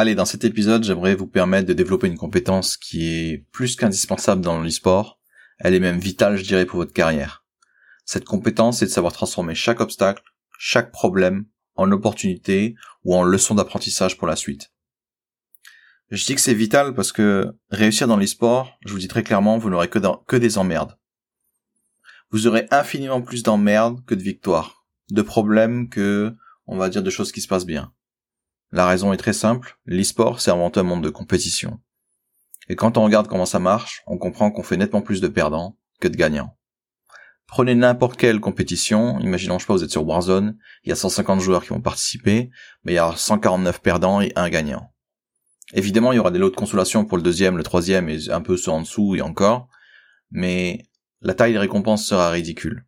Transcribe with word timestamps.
Allez, 0.00 0.14
dans 0.14 0.26
cet 0.26 0.44
épisode, 0.44 0.84
j'aimerais 0.84 1.16
vous 1.16 1.26
permettre 1.26 1.66
de 1.66 1.72
développer 1.72 2.06
une 2.06 2.16
compétence 2.16 2.76
qui 2.76 3.08
est 3.08 3.44
plus 3.50 3.74
qu'indispensable 3.74 4.42
dans 4.42 4.62
l'e-sport. 4.62 5.18
Elle 5.58 5.74
est 5.74 5.80
même 5.80 5.98
vitale, 5.98 6.36
je 6.36 6.44
dirais, 6.44 6.66
pour 6.66 6.78
votre 6.78 6.92
carrière. 6.92 7.44
Cette 8.04 8.24
compétence, 8.24 8.78
c'est 8.78 8.84
de 8.84 8.92
savoir 8.92 9.12
transformer 9.12 9.56
chaque 9.56 9.80
obstacle, 9.80 10.22
chaque 10.56 10.92
problème, 10.92 11.46
en 11.74 11.90
opportunité 11.90 12.76
ou 13.02 13.16
en 13.16 13.24
leçon 13.24 13.56
d'apprentissage 13.56 14.16
pour 14.16 14.28
la 14.28 14.36
suite. 14.36 14.70
Je 16.12 16.24
dis 16.24 16.36
que 16.36 16.40
c'est 16.40 16.54
vital 16.54 16.94
parce 16.94 17.10
que 17.10 17.56
réussir 17.70 18.06
dans 18.06 18.16
l'e-sport, 18.16 18.78
je 18.86 18.92
vous 18.92 19.00
dis 19.00 19.08
très 19.08 19.24
clairement, 19.24 19.58
vous 19.58 19.68
n'aurez 19.68 19.88
que, 19.88 19.98
que 20.28 20.36
des 20.36 20.58
emmerdes. 20.58 20.96
Vous 22.30 22.46
aurez 22.46 22.68
infiniment 22.70 23.20
plus 23.20 23.42
d'emmerdes 23.42 24.04
que 24.04 24.14
de 24.14 24.22
victoires, 24.22 24.86
de 25.10 25.22
problèmes 25.22 25.88
que, 25.88 26.36
on 26.68 26.76
va 26.76 26.88
dire, 26.88 27.02
de 27.02 27.10
choses 27.10 27.32
qui 27.32 27.40
se 27.40 27.48
passent 27.48 27.66
bien. 27.66 27.92
La 28.70 28.86
raison 28.86 29.14
est 29.14 29.18
très 29.18 29.32
simple, 29.32 29.78
l'e-sport 29.86 30.40
c'est 30.40 30.50
avant 30.50 30.70
un 30.74 30.82
monde 30.82 31.02
de 31.02 31.08
compétition. 31.08 31.80
Et 32.68 32.76
quand 32.76 32.98
on 32.98 33.04
regarde 33.04 33.26
comment 33.26 33.46
ça 33.46 33.58
marche, 33.58 34.02
on 34.06 34.18
comprend 34.18 34.50
qu'on 34.50 34.62
fait 34.62 34.76
nettement 34.76 35.00
plus 35.00 35.22
de 35.22 35.28
perdants 35.28 35.78
que 36.00 36.08
de 36.08 36.16
gagnants. 36.16 36.54
Prenez 37.46 37.74
n'importe 37.74 38.18
quelle 38.18 38.40
compétition, 38.40 39.18
imaginons 39.20 39.58
je 39.58 39.64
sais 39.64 39.66
pas 39.66 39.72
vous 39.72 39.84
êtes 39.84 39.90
sur 39.90 40.06
Warzone, 40.06 40.58
il 40.84 40.90
y 40.90 40.92
a 40.92 40.96
150 40.96 41.40
joueurs 41.40 41.62
qui 41.62 41.70
vont 41.70 41.80
participer, 41.80 42.50
mais 42.84 42.92
il 42.92 42.96
y 42.96 42.98
a 42.98 43.14
149 43.16 43.80
perdants 43.80 44.20
et 44.20 44.32
un 44.36 44.50
gagnant. 44.50 44.92
Évidemment, 45.72 46.12
il 46.12 46.16
y 46.16 46.18
aura 46.18 46.30
des 46.30 46.38
lots 46.38 46.50
de 46.50 46.56
consolation 46.56 47.06
pour 47.06 47.16
le 47.16 47.22
deuxième, 47.22 47.56
le 47.56 47.62
troisième 47.62 48.10
et 48.10 48.28
un 48.28 48.42
peu 48.42 48.58
ceux 48.58 48.70
en 48.70 48.82
dessous 48.82 49.16
et 49.16 49.22
encore, 49.22 49.68
mais 50.30 50.84
la 51.22 51.32
taille 51.32 51.52
des 51.52 51.58
récompenses 51.58 52.04
sera 52.04 52.28
ridicule. 52.28 52.86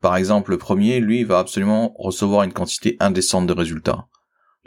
Par 0.00 0.16
exemple, 0.16 0.50
le 0.50 0.58
premier, 0.58 0.98
lui, 0.98 1.22
va 1.22 1.38
absolument 1.38 1.94
recevoir 1.98 2.42
une 2.42 2.52
quantité 2.52 2.96
indécente 2.98 3.46
de 3.46 3.52
résultats 3.52 4.08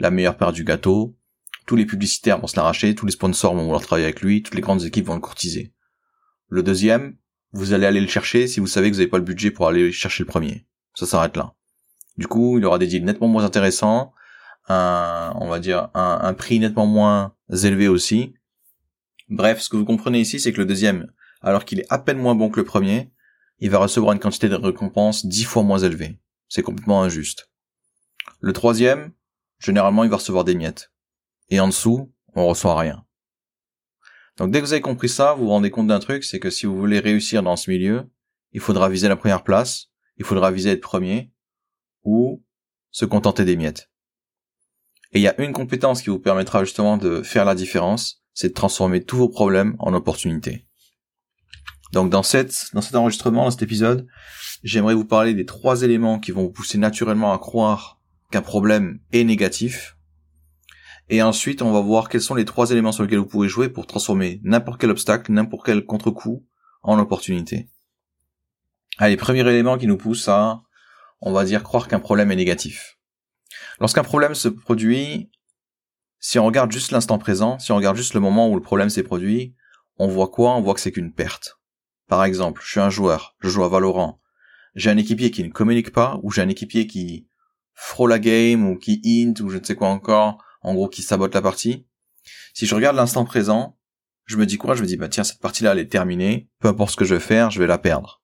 la 0.02 0.10
meilleure 0.10 0.36
part 0.36 0.52
du 0.52 0.64
gâteau, 0.64 1.16
tous 1.64 1.76
les 1.76 1.86
publicitaires 1.86 2.40
vont 2.40 2.48
se 2.48 2.56
l'arracher, 2.56 2.96
tous 2.96 3.06
les 3.06 3.12
sponsors 3.12 3.54
vont 3.54 3.62
vouloir 3.62 3.80
travailler 3.80 4.06
avec 4.06 4.20
lui, 4.20 4.42
toutes 4.42 4.56
les 4.56 4.60
grandes 4.60 4.82
équipes 4.82 5.06
vont 5.06 5.14
le 5.14 5.20
courtiser. 5.20 5.72
Le 6.48 6.64
deuxième, 6.64 7.16
vous 7.52 7.72
allez 7.72 7.86
aller 7.86 8.00
le 8.00 8.08
chercher 8.08 8.48
si 8.48 8.58
vous 8.58 8.66
savez 8.66 8.90
que 8.90 8.96
vous 8.96 9.00
n'avez 9.00 9.10
pas 9.10 9.18
le 9.18 9.24
budget 9.24 9.52
pour 9.52 9.68
aller 9.68 9.92
chercher 9.92 10.24
le 10.24 10.28
premier. 10.28 10.66
Ça 10.94 11.06
s'arrête 11.06 11.36
là. 11.36 11.54
Du 12.18 12.26
coup, 12.26 12.58
il 12.58 12.64
aura 12.64 12.78
des 12.78 12.88
deals 12.88 13.04
nettement 13.04 13.28
moins 13.28 13.44
intéressants, 13.44 14.12
un, 14.68 15.34
on 15.36 15.48
va 15.48 15.60
dire, 15.60 15.88
un, 15.94 16.18
un 16.20 16.34
prix 16.34 16.58
nettement 16.58 16.86
moins 16.86 17.36
élevé 17.50 17.86
aussi. 17.86 18.34
Bref, 19.28 19.60
ce 19.60 19.68
que 19.68 19.76
vous 19.76 19.84
comprenez 19.84 20.20
ici, 20.20 20.40
c'est 20.40 20.52
que 20.52 20.60
le 20.60 20.66
deuxième, 20.66 21.12
alors 21.42 21.64
qu'il 21.64 21.78
est 21.78 21.86
à 21.90 22.00
peine 22.00 22.18
moins 22.18 22.34
bon 22.34 22.50
que 22.50 22.58
le 22.58 22.66
premier, 22.66 23.12
il 23.60 23.70
va 23.70 23.78
recevoir 23.78 24.12
une 24.14 24.18
quantité 24.18 24.48
de 24.48 24.56
récompenses 24.56 25.26
dix 25.26 25.44
fois 25.44 25.62
moins 25.62 25.78
élevée. 25.78 26.18
C'est 26.48 26.62
complètement 26.62 27.04
injuste. 27.04 27.50
Le 28.40 28.52
troisième, 28.52 29.12
généralement 29.62 30.04
il 30.04 30.10
va 30.10 30.16
recevoir 30.16 30.44
des 30.44 30.54
miettes. 30.54 30.92
Et 31.48 31.60
en 31.60 31.68
dessous, 31.68 32.12
on 32.34 32.46
reçoit 32.46 32.78
rien. 32.78 33.04
Donc 34.36 34.50
dès 34.50 34.60
que 34.60 34.66
vous 34.66 34.72
avez 34.72 34.82
compris 34.82 35.08
ça, 35.08 35.34
vous 35.34 35.44
vous 35.44 35.50
rendez 35.50 35.70
compte 35.70 35.88
d'un 35.88 35.98
truc, 35.98 36.24
c'est 36.24 36.40
que 36.40 36.50
si 36.50 36.66
vous 36.66 36.78
voulez 36.78 36.98
réussir 36.98 37.42
dans 37.42 37.56
ce 37.56 37.70
milieu, 37.70 38.10
il 38.52 38.60
faudra 38.60 38.88
viser 38.88 39.08
la 39.08 39.16
première 39.16 39.44
place, 39.44 39.88
il 40.16 40.24
faudra 40.24 40.50
viser 40.50 40.70
être 40.70 40.80
premier, 40.80 41.32
ou 42.04 42.42
se 42.90 43.04
contenter 43.04 43.44
des 43.44 43.56
miettes. 43.56 43.90
Et 45.12 45.18
il 45.18 45.22
y 45.22 45.28
a 45.28 45.40
une 45.40 45.52
compétence 45.52 46.02
qui 46.02 46.10
vous 46.10 46.18
permettra 46.18 46.64
justement 46.64 46.96
de 46.96 47.22
faire 47.22 47.44
la 47.44 47.54
différence, 47.54 48.22
c'est 48.32 48.48
de 48.48 48.54
transformer 48.54 49.04
tous 49.04 49.18
vos 49.18 49.28
problèmes 49.28 49.76
en 49.78 49.92
opportunités. 49.92 50.66
Donc 51.92 52.10
dans 52.10 52.22
cette, 52.22 52.70
dans 52.72 52.80
cet 52.80 52.94
enregistrement, 52.94 53.44
dans 53.44 53.50
cet 53.50 53.62
épisode, 53.62 54.06
j'aimerais 54.62 54.94
vous 54.94 55.04
parler 55.04 55.34
des 55.34 55.44
trois 55.44 55.82
éléments 55.82 56.18
qui 56.18 56.32
vont 56.32 56.44
vous 56.44 56.52
pousser 56.52 56.78
naturellement 56.78 57.34
à 57.34 57.38
croire 57.38 58.00
qu'un 58.32 58.42
problème 58.42 58.98
est 59.12 59.22
négatif. 59.22 59.96
Et 61.08 61.22
ensuite, 61.22 61.62
on 61.62 61.72
va 61.72 61.80
voir 61.80 62.08
quels 62.08 62.20
sont 62.20 62.34
les 62.34 62.44
trois 62.44 62.70
éléments 62.70 62.92
sur 62.92 63.02
lesquels 63.02 63.18
vous 63.18 63.26
pouvez 63.26 63.48
jouer 63.48 63.68
pour 63.68 63.86
transformer 63.86 64.40
n'importe 64.42 64.80
quel 64.80 64.90
obstacle, 64.90 65.30
n'importe 65.30 65.66
quel 65.66 65.84
contre-coup 65.84 66.46
en 66.82 66.98
opportunité. 66.98 67.68
Allez, 68.98 69.16
premier 69.16 69.40
élément 69.40 69.78
qui 69.78 69.86
nous 69.86 69.96
pousse 69.96 70.28
à, 70.28 70.62
on 71.20 71.32
va 71.32 71.44
dire, 71.44 71.62
croire 71.62 71.86
qu'un 71.86 72.00
problème 72.00 72.32
est 72.32 72.36
négatif. 72.36 72.98
Lorsqu'un 73.78 74.02
problème 74.02 74.34
se 74.34 74.48
produit, 74.48 75.30
si 76.18 76.38
on 76.38 76.46
regarde 76.46 76.72
juste 76.72 76.92
l'instant 76.92 77.18
présent, 77.18 77.58
si 77.58 77.72
on 77.72 77.76
regarde 77.76 77.96
juste 77.96 78.14
le 78.14 78.20
moment 78.20 78.48
où 78.48 78.54
le 78.54 78.62
problème 78.62 78.90
s'est 78.90 79.02
produit, 79.02 79.54
on 79.98 80.08
voit 80.08 80.28
quoi? 80.28 80.56
On 80.56 80.62
voit 80.62 80.74
que 80.74 80.80
c'est 80.80 80.92
qu'une 80.92 81.12
perte. 81.12 81.58
Par 82.08 82.24
exemple, 82.24 82.62
je 82.64 82.70
suis 82.70 82.80
un 82.80 82.90
joueur, 82.90 83.36
je 83.40 83.48
joue 83.48 83.64
à 83.64 83.68
Valorant, 83.68 84.20
j'ai 84.74 84.90
un 84.90 84.96
équipier 84.96 85.30
qui 85.30 85.44
ne 85.44 85.50
communique 85.50 85.92
pas, 85.92 86.18
ou 86.22 86.30
j'ai 86.30 86.42
un 86.42 86.48
équipier 86.48 86.86
qui 86.86 87.28
frôle 87.74 88.10
la 88.10 88.18
game 88.18 88.66
ou 88.66 88.78
qui 88.78 89.00
int 89.04 89.40
ou 89.42 89.48
je 89.50 89.58
ne 89.58 89.64
sais 89.64 89.74
quoi 89.74 89.88
encore, 89.88 90.42
en 90.62 90.74
gros 90.74 90.88
qui 90.88 91.02
sabote 91.02 91.34
la 91.34 91.42
partie. 91.42 91.86
Si 92.54 92.66
je 92.66 92.74
regarde 92.74 92.96
l'instant 92.96 93.24
présent, 93.24 93.78
je 94.24 94.36
me 94.36 94.46
dis 94.46 94.58
quoi? 94.58 94.74
Je 94.74 94.82
me 94.82 94.86
dis 94.86 94.96
bah 94.96 95.08
tiens 95.08 95.24
cette 95.24 95.40
partie-là 95.40 95.72
elle 95.72 95.78
est 95.78 95.90
terminée, 95.90 96.48
peu 96.60 96.68
importe 96.68 96.92
ce 96.92 96.96
que 96.96 97.04
je 97.04 97.14
vais 97.14 97.20
faire, 97.20 97.50
je 97.50 97.58
vais 97.58 97.66
la 97.66 97.78
perdre. 97.78 98.22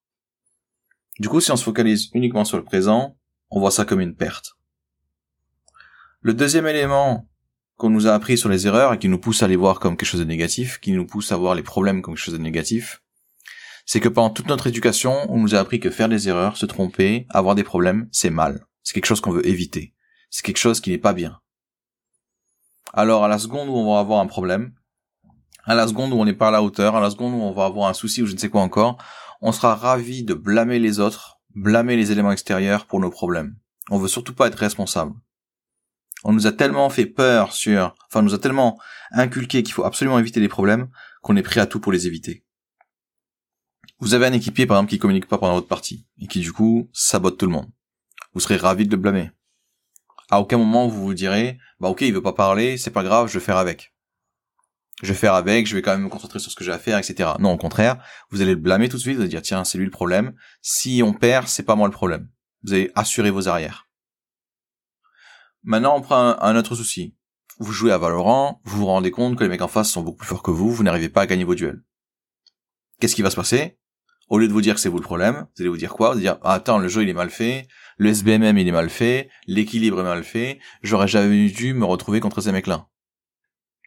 Du 1.19 1.29
coup 1.29 1.41
si 1.41 1.51
on 1.51 1.57
se 1.57 1.65
focalise 1.65 2.11
uniquement 2.15 2.45
sur 2.45 2.57
le 2.57 2.65
présent, 2.65 3.19
on 3.51 3.61
voit 3.61 3.71
ça 3.71 3.85
comme 3.85 4.01
une 4.01 4.15
perte. 4.15 4.57
Le 6.21 6.35
deuxième 6.35 6.67
élément 6.67 7.29
qu'on 7.77 7.91
nous 7.91 8.07
a 8.09 8.13
appris 8.13 8.37
sur 8.37 8.49
les 8.49 8.67
erreurs 8.67 8.93
et 8.93 8.99
qui 8.99 9.09
nous 9.09 9.21
pousse 9.21 9.43
à 9.43 9.49
les 9.49 9.57
voir 9.57 9.79
comme 9.79 9.97
quelque 9.97 10.09
chose 10.09 10.21
de 10.21 10.27
négatif, 10.27 10.79
qui 10.81 10.93
nous 10.93 11.07
pousse 11.07 11.31
à 11.33 11.37
voir 11.37 11.55
les 11.55 11.63
problèmes 11.63 12.03
comme 12.03 12.15
quelque 12.15 12.25
chose 12.25 12.35
de 12.35 12.43
négatif, 12.43 13.03
c'est 13.87 14.01
que 14.01 14.09
pendant 14.11 14.31
toute 14.31 14.49
notre 14.49 14.67
éducation, 14.67 15.17
on 15.33 15.39
nous 15.39 15.55
a 15.55 15.59
appris 15.59 15.81
que 15.81 15.91
faire 15.91 16.11
des 16.11 16.29
erreurs, 16.29 16.59
se 16.59 16.67
tromper, 16.67 17.27
avoir 17.31 17.55
des 17.55 17.65
problèmes, 17.65 18.09
c'est 18.13 18.31
mal. 18.31 18.67
C'est 18.89 18.95
quelque 18.95 19.05
chose 19.05 19.21
qu'on 19.21 19.33
veut 19.33 19.47
éviter. 19.47 19.93
C'est 20.31 20.43
quelque 20.43 20.57
chose 20.57 20.81
qui 20.81 20.89
n'est 20.89 20.97
pas 20.97 21.13
bien. 21.13 21.43
Alors, 22.95 23.23
à 23.23 23.29
la 23.29 23.39
seconde 23.39 23.69
où 23.69 23.73
on 23.73 23.93
va 23.93 24.01
avoir 24.01 24.19
un 24.19 24.27
problème, 24.27 24.73
à 25.65 25.75
la 25.75 25.87
seconde 25.87 26.15
où 26.15 26.17
on 26.17 26.25
n'est 26.25 26.33
pas 26.33 26.49
à 26.49 26.51
la 26.51 26.63
hauteur, 26.63 26.97
à 26.97 27.01
la 27.03 27.11
seconde 27.11 27.35
où 27.35 27.43
on 27.43 27.53
va 27.53 27.67
avoir 27.67 27.91
un 27.91 27.93
souci 27.93 28.23
ou 28.23 28.27
je 28.27 28.33
ne 28.33 28.39
sais 28.39 28.49
quoi 28.49 28.63
encore, 28.63 28.97
on 29.43 29.53
sera 29.53 29.75
ravi 29.75 30.25
de 30.25 30.33
blâmer 30.33 30.79
les 30.79 31.01
autres, 31.01 31.39
blâmer 31.55 31.97
les 31.97 32.13
éléments 32.13 32.33
extérieurs 32.33 32.87
pour 32.87 32.99
nos 32.99 33.11
problèmes. 33.11 33.59
On 33.91 33.99
veut 33.99 34.09
surtout 34.09 34.33
pas 34.33 34.47
être 34.47 34.55
responsable. 34.55 35.13
On 36.25 36.33
nous 36.33 36.47
a 36.47 36.53
tellement 36.53 36.89
fait 36.89 37.05
peur 37.05 37.53
sur, 37.53 37.95
enfin, 38.07 38.21
on 38.21 38.23
nous 38.23 38.35
a 38.35 38.39
tellement 38.39 38.81
inculqué 39.11 39.63
qu'il 39.63 39.75
faut 39.75 39.85
absolument 39.85 40.19
éviter 40.19 40.41
les 40.41 40.49
problèmes 40.49 40.89
qu'on 41.21 41.37
est 41.37 41.43
prêt 41.43 41.61
à 41.61 41.67
tout 41.67 41.79
pour 41.79 41.93
les 41.93 42.07
éviter. 42.07 42.43
Vous 43.99 44.15
avez 44.15 44.25
un 44.25 44.33
équipier, 44.33 44.65
par 44.65 44.79
exemple, 44.79 44.89
qui 44.89 44.99
communique 44.99 45.29
pas 45.29 45.37
pendant 45.37 45.57
votre 45.57 45.69
partie, 45.69 46.07
et 46.19 46.27
qui, 46.27 46.41
du 46.41 46.55
coup, 46.55 46.89
sabote 46.95 47.37
tout 47.37 47.45
le 47.45 47.53
monde 47.53 47.69
vous 48.33 48.41
serez 48.41 48.57
ravi 48.57 48.87
de 48.87 48.91
le 48.91 48.97
blâmer. 48.97 49.31
À 50.31 50.41
aucun 50.41 50.59
moment 50.59 50.89
vous 50.89 51.03
vous 51.03 51.15
direz, 51.15 51.59
bah 51.81 51.89
ok, 51.89 52.03
il 52.03 52.13
veut 52.13 52.23
pas 52.23 52.33
parler, 52.33 52.77
c'est 52.77 52.91
pas 52.91 53.03
grave, 53.03 53.29
je 53.29 53.39
vais 53.39 53.45
faire 53.45 53.57
avec. 53.57 53.95
Je 55.03 55.09
vais 55.09 55.19
faire 55.19 55.35
avec, 55.35 55.67
je 55.67 55.77
vais 55.77 55.83
quand 55.83 55.93
même 55.93 56.03
me 56.03 56.09
concentrer 56.09 56.41
sur 56.41 56.51
ce 56.51 56.57
que 56.57 56.65
j'ai 56.65 56.73
à 56.73 56.79
faire, 56.79 56.99
etc. 56.99 57.31
Non, 57.39 57.53
au 57.53 57.57
contraire, 57.57 58.03
vous 58.31 58.43
allez 58.43 58.55
le 58.55 58.61
blâmer 58.61 58.89
tout 58.89 58.97
de 58.97 59.03
suite, 59.03 59.15
vous 59.15 59.21
allez 59.21 59.31
dire, 59.31 59.43
tiens, 59.43 59.65
c'est 59.65 59.79
lui 59.79 59.85
le 59.85 59.93
problème. 59.93 60.35
Si 60.61 61.03
on 61.05 61.13
perd, 61.13 61.47
c'est 61.47 61.63
pas 61.63 61.77
moi 61.77 61.87
le 61.87 61.93
problème. 61.93 62.29
Vous 62.65 62.73
allez 62.73 62.91
assurer 62.97 63.31
vos 63.31 63.49
arrières. 63.49 63.87
Maintenant, 65.63 65.97
on 65.97 66.01
prend 66.01 66.37
un, 66.41 66.57
autre 66.57 66.75
souci. 66.75 67.17
Vous 67.59 67.73
jouez 67.73 67.93
à 67.93 67.99
Valorant, 67.99 68.61
vous 68.65 68.79
vous 68.79 68.87
rendez 68.87 69.11
compte 69.11 69.37
que 69.37 69.45
les 69.45 69.51
mecs 69.51 69.63
en 69.63 69.69
face 69.69 69.91
sont 69.91 70.03
beaucoup 70.03 70.19
plus 70.19 70.29
forts 70.29 70.43
que 70.43 70.51
vous, 70.51 70.73
vous 70.73 70.83
n'arrivez 70.83 71.09
pas 71.09 71.23
à 71.23 71.27
gagner 71.27 71.45
vos 71.45 71.55
duels. 71.55 71.83
Qu'est-ce 73.01 73.15
qui 73.15 73.23
va 73.23 73.31
se 73.31 73.37
passer? 73.37 73.78
Au 74.29 74.39
lieu 74.39 74.47
de 74.47 74.53
vous 74.53 74.61
dire 74.61 74.75
que 74.75 74.81
c'est 74.81 74.89
vous 74.89 74.99
le 74.99 75.03
problème, 75.03 75.47
vous 75.57 75.63
allez 75.63 75.71
vous 75.71 75.77
dire 75.77 75.93
quoi? 75.93 76.09
Vous 76.09 76.15
allez 76.15 76.23
dire, 76.23 76.39
ah, 76.43 76.55
attends, 76.55 76.79
le 76.79 76.89
jeu 76.89 77.03
il 77.03 77.09
est 77.09 77.15
mal 77.15 77.31
fait, 77.31 77.67
le 77.97 78.11
SBMM 78.11 78.59
il 78.59 78.69
est 78.69 78.73
mal 78.73 78.91
fait, 78.91 79.31
l'équilibre 79.47 80.01
est 80.01 80.05
mal 80.05 80.23
fait, 80.23 80.59
j'aurais 80.83 81.09
jamais 81.09 81.49
dû 81.49 81.73
me 81.73 81.85
retrouver 81.85 82.21
contre 82.21 82.41
ces 82.41 82.53
mecs-là. 82.53 82.87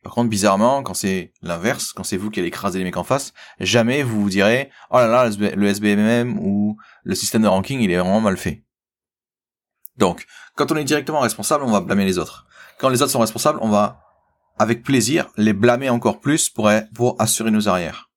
Par 0.03 0.13
contre, 0.13 0.30
bizarrement, 0.30 0.81
quand 0.81 0.96
c'est 0.96 1.31
l'inverse, 1.44 1.94
quand 1.94 2.03
c'est 2.03 2.18
vous 2.18 2.31
qui 2.31 2.40
allez 2.40 2.47
écraser 2.47 2.80
les 2.80 2.85
mecs 2.85 2.97
en 2.97 3.03
face, 3.03 3.34
jamais 3.59 4.01
vous 4.01 4.19
vous 4.19 4.30
direz, 4.30 4.72
oh 4.90 4.97
là 4.97 5.07
là, 5.07 5.30
le 5.30 5.68
SBMM 5.68 6.40
ou 6.40 6.78
le 7.03 7.13
système 7.13 7.44
de 7.44 7.47
ranking, 7.47 7.80
il 7.80 7.91
est 7.91 7.97
vraiment 7.97 8.19
mal 8.19 8.38
fait. 8.38 8.63
Donc, 9.97 10.25
quand 10.56 10.72
on 10.72 10.75
est 10.75 10.84
directement 10.84 11.19
responsable, 11.19 11.63
on 11.63 11.72
va 11.72 11.81
blâmer 11.81 12.06
les 12.06 12.18
autres. 12.18 12.47
Quand 12.80 12.90
les 12.90 13.03
autres 13.03 13.12
sont 13.12 13.19
responsables, 13.19 13.59
on 13.62 13.69
va, 13.69 14.01
avec 14.57 14.81
plaisir, 14.81 15.27
les 15.38 15.54
blâmer 15.54 15.89
encore 15.92 16.19
plus 16.19 16.50
pour, 16.50 16.71
pour 16.95 17.21
assurer 17.21 17.51
nos 17.51 17.68
arrières. 17.68 18.11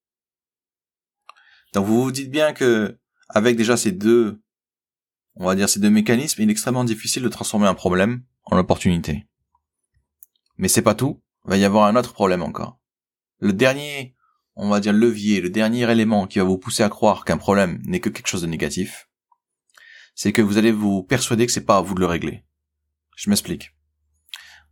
Donc 1.74 1.86
vous 1.86 2.02
vous 2.02 2.12
dites 2.12 2.30
bien 2.30 2.52
que, 2.52 2.98
avec 3.28 3.56
déjà 3.56 3.76
ces 3.76 3.92
deux 3.92 4.40
on 5.36 5.46
va 5.46 5.54
dire 5.54 5.68
ces 5.68 5.80
deux 5.80 5.90
mécanismes, 5.90 6.42
il 6.42 6.48
est 6.48 6.52
extrêmement 6.52 6.84
difficile 6.84 7.22
de 7.22 7.28
transformer 7.28 7.66
un 7.66 7.74
problème 7.74 8.22
en 8.44 8.58
opportunité. 8.58 9.26
Mais 10.56 10.68
c'est 10.68 10.82
pas 10.82 10.94
tout, 10.94 11.20
il 11.44 11.50
va 11.50 11.56
y 11.56 11.64
avoir 11.64 11.86
un 11.86 11.96
autre 11.96 12.12
problème 12.12 12.42
encore. 12.42 12.78
Le 13.40 13.52
dernier, 13.52 14.14
on 14.54 14.68
va 14.68 14.80
dire 14.80 14.92
levier, 14.92 15.40
le 15.40 15.50
dernier 15.50 15.90
élément 15.90 16.26
qui 16.26 16.38
va 16.38 16.44
vous 16.44 16.58
pousser 16.58 16.82
à 16.82 16.88
croire 16.88 17.24
qu'un 17.24 17.36
problème 17.36 17.82
n'est 17.84 18.00
que 18.00 18.10
quelque 18.10 18.28
chose 18.28 18.42
de 18.42 18.46
négatif, 18.46 19.08
c'est 20.14 20.32
que 20.32 20.42
vous 20.42 20.58
allez 20.58 20.70
vous 20.70 21.02
persuader 21.02 21.46
que 21.46 21.52
c'est 21.52 21.64
pas 21.64 21.78
à 21.78 21.80
vous 21.80 21.94
de 21.94 22.00
le 22.00 22.06
régler. 22.06 22.44
Je 23.16 23.28
m'explique. 23.28 23.74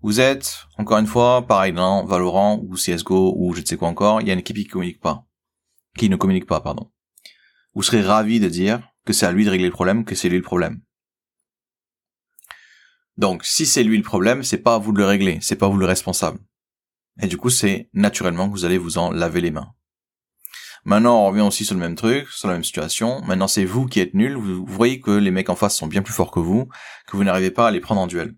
Vous 0.01 0.21
êtes, 0.21 0.67
encore 0.79 0.99
une 0.99 1.07
fois, 1.07 1.47
pareil 1.47 1.73
dans 1.73 2.05
Valorant 2.05 2.61
ou 2.63 2.75
CSGO 2.75 3.35
ou 3.37 3.55
je 3.55 3.61
ne 3.61 3.67
sais 3.67 3.77
quoi 3.77 3.89
encore, 3.89 4.21
il 4.21 4.29
y 4.29 4.31
a 4.31 4.33
une 4.33 4.41
équipe 4.41 4.57
qui 4.57 4.67
communique 4.67 5.01
pas. 5.01 5.27
Qui 5.97 6.09
ne 6.09 6.17
communique 6.17 6.47
pas, 6.47 6.61
pardon. 6.61 6.92
Vous 7.75 7.83
serez 7.83 8.03
ravi 8.03 8.41
de 8.41 8.49
dire, 8.49 8.81
que 9.05 9.13
c'est 9.13 9.27
à 9.27 9.33
lui 9.33 9.45
de 9.45 9.51
régler 9.51 9.67
le 9.67 9.73
problème, 9.73 10.05
que 10.05 10.15
c'est 10.15 10.29
lui 10.29 10.37
le 10.37 10.43
problème. 10.43 10.81
Donc, 13.17 13.45
si 13.45 13.67
c'est 13.67 13.83
lui 13.83 13.97
le 13.97 14.03
problème, 14.03 14.43
c'est 14.43 14.59
pas 14.59 14.75
à 14.75 14.79
vous 14.79 14.93
de 14.93 14.99
le 14.99 15.07
régler, 15.07 15.39
c'est 15.43 15.57
pas 15.57 15.69
vous 15.69 15.77
le 15.77 15.87
responsable. 15.87 16.39
Et 17.21 17.27
du 17.27 17.37
coup, 17.37 17.51
c'est 17.51 17.91
naturellement 17.93 18.49
que 18.49 18.53
vous 18.53 18.65
allez 18.65 18.79
vous 18.79 18.99
en 18.99 19.11
laver 19.11 19.41
les 19.41 19.51
mains. 19.51 19.73
Maintenant, 20.85 21.23
on 21.23 21.29
revient 21.29 21.43
aussi 21.43 21.65
sur 21.65 21.75
le 21.75 21.81
même 21.81 21.95
truc, 21.95 22.29
sur 22.29 22.49
la 22.49 22.55
même 22.55 22.65
situation. 22.65 23.21
Maintenant, 23.23 23.47
c'est 23.49 23.65
vous 23.65 23.87
qui 23.87 24.01
êtes 24.01 24.15
nul. 24.15 24.35
Vous 24.35 24.65
voyez 24.67 25.01
que 25.01 25.13
les 25.13 25.31
mecs 25.31 25.51
en 25.51 25.55
face 25.55 25.77
sont 25.77 25.87
bien 25.87 26.03
plus 26.03 26.15
forts 26.15 26.33
que 26.33 26.41
vous, 26.41 26.69
que 27.07 27.17
vous 27.17 27.23
n'arrivez 27.23 27.53
pas 27.53 27.69
à 27.69 27.71
les 27.71 27.81
prendre 27.81 28.01
en 28.01 28.07
duel. 28.07 28.35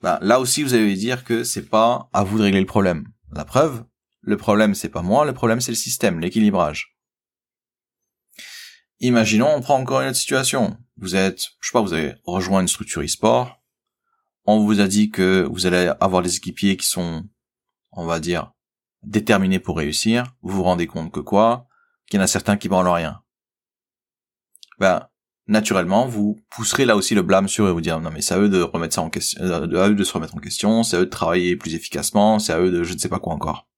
Ben, 0.00 0.18
là 0.22 0.40
aussi, 0.40 0.62
vous 0.62 0.72
allez 0.72 0.94
dire 0.94 1.24
que 1.24 1.44
c'est 1.44 1.68
pas 1.68 2.08
à 2.14 2.24
vous 2.24 2.38
de 2.38 2.44
régler 2.44 2.60
le 2.60 2.66
problème. 2.66 3.06
La 3.32 3.44
preuve, 3.44 3.84
le 4.22 4.36
problème 4.36 4.74
c'est 4.74 4.88
pas 4.88 5.02
moi, 5.02 5.24
le 5.24 5.34
problème 5.34 5.60
c'est 5.60 5.72
le 5.72 5.76
système, 5.76 6.20
l'équilibrage. 6.20 6.96
Imaginons, 9.00 9.54
on 9.54 9.60
prend 9.60 9.80
encore 9.80 10.02
une 10.02 10.08
autre 10.08 10.16
situation. 10.16 10.76
Vous 10.98 11.16
êtes, 11.16 11.40
je 11.60 11.68
sais 11.68 11.72
pas, 11.72 11.80
vous 11.80 11.94
avez 11.94 12.14
rejoint 12.24 12.60
une 12.60 12.68
structure 12.68 13.02
e-sport. 13.02 13.62
On 14.44 14.60
vous 14.64 14.80
a 14.80 14.86
dit 14.86 15.10
que 15.10 15.48
vous 15.50 15.66
allez 15.66 15.90
avoir 16.00 16.22
des 16.22 16.36
équipiers 16.36 16.76
qui 16.76 16.86
sont, 16.86 17.24
on 17.92 18.04
va 18.04 18.20
dire, 18.20 18.52
déterminés 19.02 19.58
pour 19.58 19.78
réussir. 19.78 20.24
Vous 20.42 20.54
vous 20.56 20.62
rendez 20.62 20.86
compte 20.86 21.12
que 21.12 21.20
quoi? 21.20 21.66
Qu'il 22.08 22.18
y 22.18 22.20
en 22.20 22.24
a 22.24 22.26
certains 22.26 22.58
qui 22.58 22.68
branlent 22.68 22.88
rien. 22.88 23.22
Ben, 24.78 25.08
naturellement, 25.46 26.06
vous 26.06 26.38
pousserez 26.50 26.84
là 26.84 26.96
aussi 26.96 27.14
le 27.14 27.22
blâme 27.22 27.48
sur 27.48 27.66
eux, 27.66 27.70
vous 27.70 27.80
dire 27.80 28.00
non 28.00 28.10
mais 28.10 28.22
c'est 28.22 28.34
à 28.34 28.38
eux 28.38 28.48
de 28.48 28.62
remettre 28.62 28.94
ça 28.94 29.02
en 29.02 29.10
question, 29.10 29.42
euh, 29.42 29.82
à 29.82 29.88
eux 29.88 29.94
de 29.94 30.04
se 30.04 30.12
remettre 30.12 30.36
en 30.36 30.40
question, 30.40 30.82
c'est 30.82 30.96
à 30.96 31.00
eux 31.00 31.06
de 31.06 31.10
travailler 31.10 31.56
plus 31.56 31.74
efficacement, 31.74 32.38
c'est 32.38 32.52
à 32.52 32.60
eux 32.60 32.70
de 32.70 32.82
je 32.82 32.94
ne 32.94 32.98
sais 32.98 33.08
pas 33.08 33.18
quoi 33.18 33.34
encore. 33.34 33.68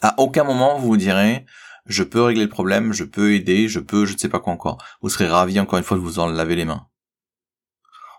À 0.00 0.18
aucun 0.18 0.44
moment 0.44 0.78
vous 0.78 0.88
vous 0.88 0.96
direz 0.96 1.44
je 1.88 2.04
peux 2.04 2.22
régler 2.22 2.44
le 2.44 2.48
problème, 2.48 2.92
je 2.92 3.04
peux 3.04 3.34
aider, 3.34 3.68
je 3.68 3.80
peux 3.80 4.06
je 4.06 4.12
ne 4.12 4.18
sais 4.18 4.28
pas 4.28 4.40
quoi 4.40 4.52
encore. 4.52 4.78
Vous 5.02 5.08
serez 5.08 5.26
ravi 5.26 5.58
encore 5.58 5.78
une 5.78 5.84
fois 5.84 5.96
de 5.96 6.02
vous 6.02 6.18
en 6.18 6.26
laver 6.28 6.54
les 6.54 6.64
mains. 6.64 6.86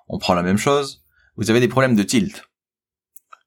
On 0.08 0.18
prend 0.18 0.34
la 0.34 0.44
même 0.44 0.58
chose, 0.58 1.04
vous 1.38 1.50
avez 1.50 1.60
des 1.60 1.68
problèmes 1.68 1.96
de 1.96 2.04
tilt. 2.04 2.44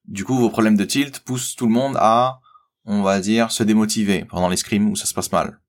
Du 0.07 0.25
coup, 0.25 0.37
vos 0.37 0.51
problèmes 0.51 0.77
de 0.77 0.85
tilt 0.85 1.21
poussent 1.21 1.55
tout 1.55 1.67
le 1.67 1.73
monde 1.73 1.97
à, 1.99 2.41
on 2.85 3.03
va 3.03 3.21
dire, 3.21 3.53
se 3.53 3.63
démotiver 3.63 4.25
pendant 4.25 4.49
les 4.49 4.57
scrims 4.57 4.89
où 4.89 4.97
ça 4.97 5.07
se 5.07 5.15
passe 5.15 5.31
mal 5.33 5.61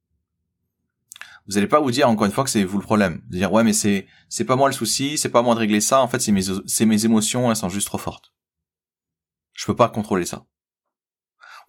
vous 1.48 1.58
allez 1.58 1.68
pas 1.68 1.80
vous 1.80 1.92
dire 1.92 2.08
encore 2.10 2.26
une 2.26 2.32
fois 2.32 2.44
que 2.44 2.50
c'est 2.50 2.64
vous 2.64 2.78
le 2.78 2.84
problème. 2.84 3.22
Vous 3.30 3.38
dire 3.38 3.52
ouais 3.52 3.64
mais 3.64 3.74
c'est 3.74 4.08
c'est 4.30 4.46
pas 4.46 4.56
moi 4.56 4.70
le 4.70 4.74
souci, 4.74 5.18
c'est 5.18 5.30
pas 5.30 5.42
moi 5.42 5.56
de 5.56 5.60
régler 5.60 5.82
ça. 5.82 6.02
En 6.02 6.08
fait 6.08 6.20
c'est 6.20 6.32
mes 6.32 6.44
c'est 6.66 6.86
mes 6.86 7.06
émotions, 7.06 7.50
elles 7.50 7.58
sont 7.58 7.70
juste 7.70 7.88
trop 7.88 7.98
fortes. 7.98 8.34
Je 9.54 9.66
peux 9.66 9.76
pas 9.76 9.90
contrôler 9.90 10.26
ça. 10.26 10.46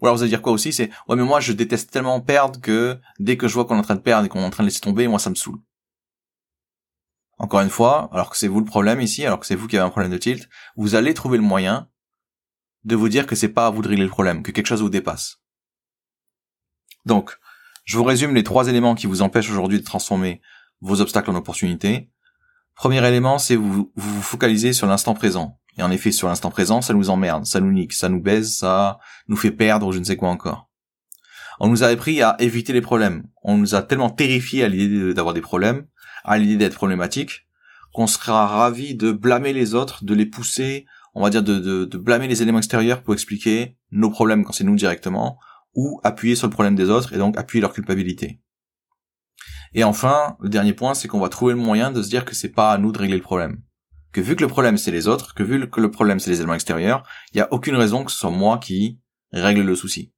Ou 0.05 0.07
alors 0.07 0.17
vous 0.19 0.23
allez 0.23 0.29
dire 0.29 0.43
quoi 0.43 0.53
aussi 0.53 0.71
C'est 0.71 0.91
ouais 1.09 1.17
mais 1.17 1.23
moi 1.23 1.41
je 1.41 1.55
déteste 1.55 1.91
tellement 1.91 2.21
perdre 2.21 2.61
que 2.61 3.01
dès 3.19 3.39
que 3.39 3.49
je 3.49 3.55
vois 3.55 3.65
qu'on 3.65 3.77
est 3.77 3.79
en 3.79 3.83
train 3.83 3.95
de 3.95 4.03
perdre 4.03 4.27
et 4.27 4.29
qu'on 4.29 4.41
est 4.41 4.45
en 4.45 4.51
train 4.51 4.63
de 4.63 4.69
laisser 4.69 4.81
tomber, 4.81 5.09
moi 5.09 5.19
ça 5.19 5.31
me 5.31 5.35
saoule. 5.35 5.59
Encore 7.39 7.63
une 7.63 7.71
fois, 7.71 8.11
alors 8.13 8.29
que 8.29 8.37
c'est 8.37 8.47
vous 8.47 8.61
le 8.61 8.67
problème 8.67 9.01
ici, 9.01 9.25
alors 9.25 9.41
que 9.41 9.47
c'est 9.47 9.55
vous 9.55 9.67
qui 9.67 9.79
avez 9.79 9.87
un 9.87 9.89
problème 9.89 10.13
de 10.13 10.19
tilt, 10.19 10.47
vous 10.77 10.95
allez 10.95 11.15
trouver 11.15 11.39
le 11.39 11.43
moyen 11.43 11.89
de 12.85 12.97
vous 12.97 13.09
dire 13.09 13.27
que 13.27 13.35
c'est 13.35 13.49
pas 13.49 13.67
à 13.67 13.71
vous 13.71 13.81
de 13.81 13.89
régler 13.89 14.05
le 14.05 14.11
problème, 14.11 14.43
que 14.43 14.51
quelque 14.51 14.67
chose 14.67 14.83
vous 14.83 14.91
dépasse. 14.91 15.41
Donc, 17.07 17.39
je 17.87 17.97
vous 17.97 18.05
résume 18.05 18.35
les 18.35 18.45
trois 18.45 18.69
éléments 18.69 18.95
qui 18.95 19.07
vous 19.07 19.23
empêchent 19.23 19.49
aujourd'hui 19.49 19.79
de 19.79 19.85
transformer 19.85 20.43
vos 20.83 21.01
obstacles 21.01 21.31
en 21.31 21.35
opportunités. 21.35 22.11
Premier 22.75 23.03
élément, 23.09 23.39
c'est 23.39 23.57
vous 23.57 23.91
vous, 23.97 24.23
focalisez 24.23 24.75
sur 24.75 24.87
l'instant 24.87 25.15
présent. 25.15 25.59
Et 25.79 25.83
en 25.83 25.91
effet, 25.91 26.13
sur 26.13 26.29
l'instant 26.29 26.51
présent, 26.51 26.81
ça 26.81 26.95
nous 26.95 27.11
emmerde, 27.11 27.47
ça 27.47 27.61
nous 27.61 27.73
nique, 27.73 27.93
ça 27.93 28.09
nous 28.09 28.21
baise, 28.21 28.57
ça 28.57 28.99
nous 29.29 29.37
fait 29.37 29.51
perdre 29.51 29.93
je 29.93 29.99
ne 29.99 30.05
sais 30.05 30.17
quoi 30.17 30.29
encore. 30.31 30.71
On 31.61 31.69
nous 31.69 31.85
a 31.85 31.89
appris 31.89 32.23
à 32.23 32.37
éviter 32.39 32.73
les 32.73 32.81
problèmes. 32.81 33.25
On 33.43 33.57
nous 33.57 33.75
a 33.75 33.83
tellement 33.83 34.11
terrifiés 34.11 34.65
à 34.65 34.69
l'idée 34.69 35.15
d'avoir 35.15 35.35
des 35.35 35.41
problèmes, 35.41 35.87
à 36.25 36.39
l'idée 36.39 36.57
d'être 36.57 36.75
problématique, 36.75 37.47
qu'on 37.93 38.07
sera 38.07 38.47
ravi 38.47 38.95
de 38.95 39.13
blâmer 39.13 39.53
les 39.53 39.75
autres, 39.75 40.05
de 40.05 40.15
les 40.15 40.27
pousser, 40.27 40.87
on 41.15 41.23
va 41.23 41.31
dire 41.31 41.43
de, 41.43 41.59
de, 41.59 41.85
de 41.85 41.99
blâmer 41.99 42.27
les 42.27 42.43
éléments 42.43 42.59
extérieurs 42.59 43.03
pour 43.03 43.15
expliquer 43.15 43.77
nos 43.93 44.11
problèmes 44.11 44.45
quand 44.45 44.53
c'est 44.53 44.65
nous 44.65 44.75
directement, 44.75 45.39
ou 45.75 46.01
appuyer 46.03 46.35
sur 46.35 46.47
le 46.47 46.53
problème 46.53 46.75
des 46.75 46.91
autres 46.91 47.13
et 47.13 47.19
donc 47.19 47.37
appuyer 47.37 47.61
leur 47.61 47.73
culpabilité. 47.73 48.41
Et 49.75 49.85
enfin, 49.85 50.37
le 50.41 50.49
dernier 50.49 50.73
point, 50.73 50.95
c'est 50.95 51.09
qu'on 51.09 51.21
va 51.21 51.29
trouver 51.29 51.53
le 51.53 51.61
moyen 51.61 51.91
de 51.91 52.01
se 52.01 52.09
dire 52.09 52.25
que 52.25 52.35
c'est 52.35 52.49
pas 52.49 52.73
à 52.73 52.79
nous 52.79 52.93
de 52.93 52.99
régler 52.99 53.17
le 53.17 53.23
problème. 53.23 53.61
Que 54.15 54.21
vu 54.21 54.37
que 54.37 54.43
le 54.43 54.49
problème 54.49 54.79
c'est 54.79 54.93
les 54.93 55.09
autres, 55.09 55.35
que 55.35 55.43
vu 55.43 55.69
que 55.69 55.81
le 55.81 55.91
problème 55.91 56.21
c'est 56.21 56.31
les 56.31 56.39
éléments 56.39 56.55
extérieurs, 56.55 57.03
il 57.33 57.39
n'y 57.39 57.43
a 57.43 57.53
aucune 57.53 57.75
raison 57.75 58.05
que 58.05 58.13
ce 58.13 58.17
soit 58.17 58.31
moi 58.31 58.59
qui 58.59 59.01
règle 59.33 59.63
le 59.63 59.75
souci. 59.75 60.15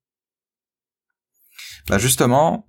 Bah 1.88 1.96
justement, 1.96 2.68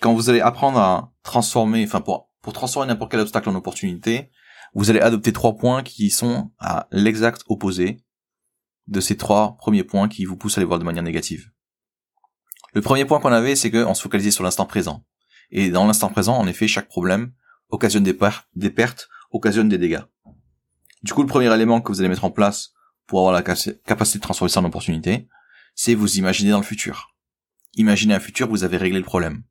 quand 0.00 0.12
vous 0.14 0.30
allez 0.30 0.40
apprendre 0.40 0.80
à 0.80 1.12
transformer, 1.22 1.84
enfin 1.84 2.00
pour, 2.00 2.32
pour 2.42 2.52
transformer 2.52 2.88
n'importe 2.88 3.12
quel 3.12 3.20
obstacle 3.20 3.48
en 3.48 3.54
opportunité, 3.54 4.32
vous 4.74 4.90
allez 4.90 4.98
adopter 4.98 5.32
trois 5.32 5.56
points 5.56 5.84
qui 5.84 6.10
sont 6.10 6.50
à 6.58 6.88
l'exact 6.90 7.42
opposé 7.46 8.04
de 8.88 8.98
ces 8.98 9.16
trois 9.16 9.56
premiers 9.58 9.84
points 9.84 10.08
qui 10.08 10.24
vous 10.24 10.36
poussent 10.36 10.58
à 10.58 10.60
les 10.60 10.66
voir 10.66 10.80
de 10.80 10.84
manière 10.84 11.04
négative. 11.04 11.52
Le 12.72 12.80
premier 12.80 13.04
point 13.04 13.20
qu'on 13.20 13.30
avait, 13.30 13.54
c'est 13.54 13.70
qu'on 13.70 13.94
se 13.94 14.02
focalisait 14.02 14.32
sur 14.32 14.42
l'instant 14.42 14.66
présent. 14.66 15.04
Et 15.50 15.70
dans 15.70 15.86
l'instant 15.86 16.08
présent, 16.08 16.36
en 16.36 16.48
effet, 16.48 16.66
chaque 16.66 16.88
problème 16.88 17.32
occasionne 17.68 18.02
des, 18.02 18.18
des 18.56 18.70
pertes, 18.70 19.08
occasionne 19.30 19.68
des 19.68 19.78
dégâts. 19.78 20.02
Du 21.02 21.12
coup, 21.12 21.22
le 21.22 21.28
premier 21.28 21.52
élément 21.52 21.80
que 21.80 21.90
vous 21.90 22.00
allez 22.00 22.08
mettre 22.08 22.24
en 22.24 22.30
place 22.30 22.72
pour 23.06 23.20
avoir 23.20 23.34
la 23.34 23.42
capacité 23.42 24.18
de 24.18 24.22
transformer 24.22 24.50
ça 24.50 24.60
en 24.60 24.64
opportunité, 24.64 25.28
c'est 25.74 25.94
vous 25.94 26.18
imaginer 26.18 26.50
dans 26.50 26.58
le 26.58 26.64
futur. 26.64 27.14
Imaginez 27.74 28.14
un 28.14 28.20
futur 28.20 28.48
vous 28.48 28.64
avez 28.64 28.76
réglé 28.76 28.98
le 28.98 29.04
problème. 29.04 29.42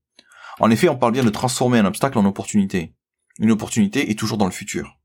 En 0.59 0.69
effet, 0.69 0.89
on 0.89 0.97
parle 0.97 1.13
bien 1.13 1.23
de 1.23 1.29
transformer 1.29 1.79
un 1.79 1.85
obstacle 1.85 2.17
en 2.17 2.25
opportunité. 2.25 2.95
Une 3.39 3.51
opportunité 3.51 4.11
est 4.11 4.19
toujours 4.19 4.37
dans 4.37 4.45
le 4.45 4.51
futur. 4.51 4.97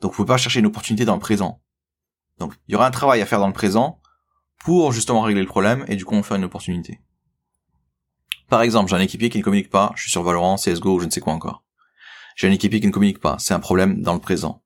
Donc 0.00 0.12
vous 0.12 0.16
pouvez 0.16 0.26
pas 0.26 0.36
chercher 0.36 0.60
une 0.60 0.66
opportunité 0.66 1.04
dans 1.04 1.14
le 1.14 1.20
présent. 1.20 1.62
Donc 2.38 2.52
il 2.68 2.72
y 2.72 2.74
aura 2.74 2.86
un 2.86 2.90
travail 2.90 3.22
à 3.22 3.26
faire 3.26 3.38
dans 3.38 3.46
le 3.46 3.52
présent 3.52 4.00
pour 4.58 4.92
justement 4.92 5.22
régler 5.22 5.40
le 5.40 5.46
problème 5.46 5.84
et 5.88 5.96
du 5.96 6.04
coup 6.04 6.14
on 6.14 6.22
fait 6.22 6.36
une 6.36 6.44
opportunité. 6.44 7.00
Par 8.48 8.62
exemple, 8.62 8.90
j'ai 8.90 8.96
un 8.96 9.00
équipier 9.00 9.30
qui 9.30 9.38
ne 9.38 9.42
communique 9.42 9.70
pas, 9.70 9.92
je 9.96 10.02
suis 10.02 10.10
sur 10.10 10.22
Valorant, 10.22 10.56
CSGO 10.56 10.96
ou 10.96 11.00
je 11.00 11.06
ne 11.06 11.10
sais 11.10 11.20
quoi 11.20 11.32
encore. 11.32 11.64
J'ai 12.36 12.48
un 12.48 12.52
équipier 12.52 12.80
qui 12.80 12.86
ne 12.86 12.92
communique 12.92 13.20
pas, 13.20 13.36
c'est 13.38 13.54
un 13.54 13.60
problème 13.60 14.02
dans 14.02 14.14
le 14.14 14.20
présent. 14.20 14.63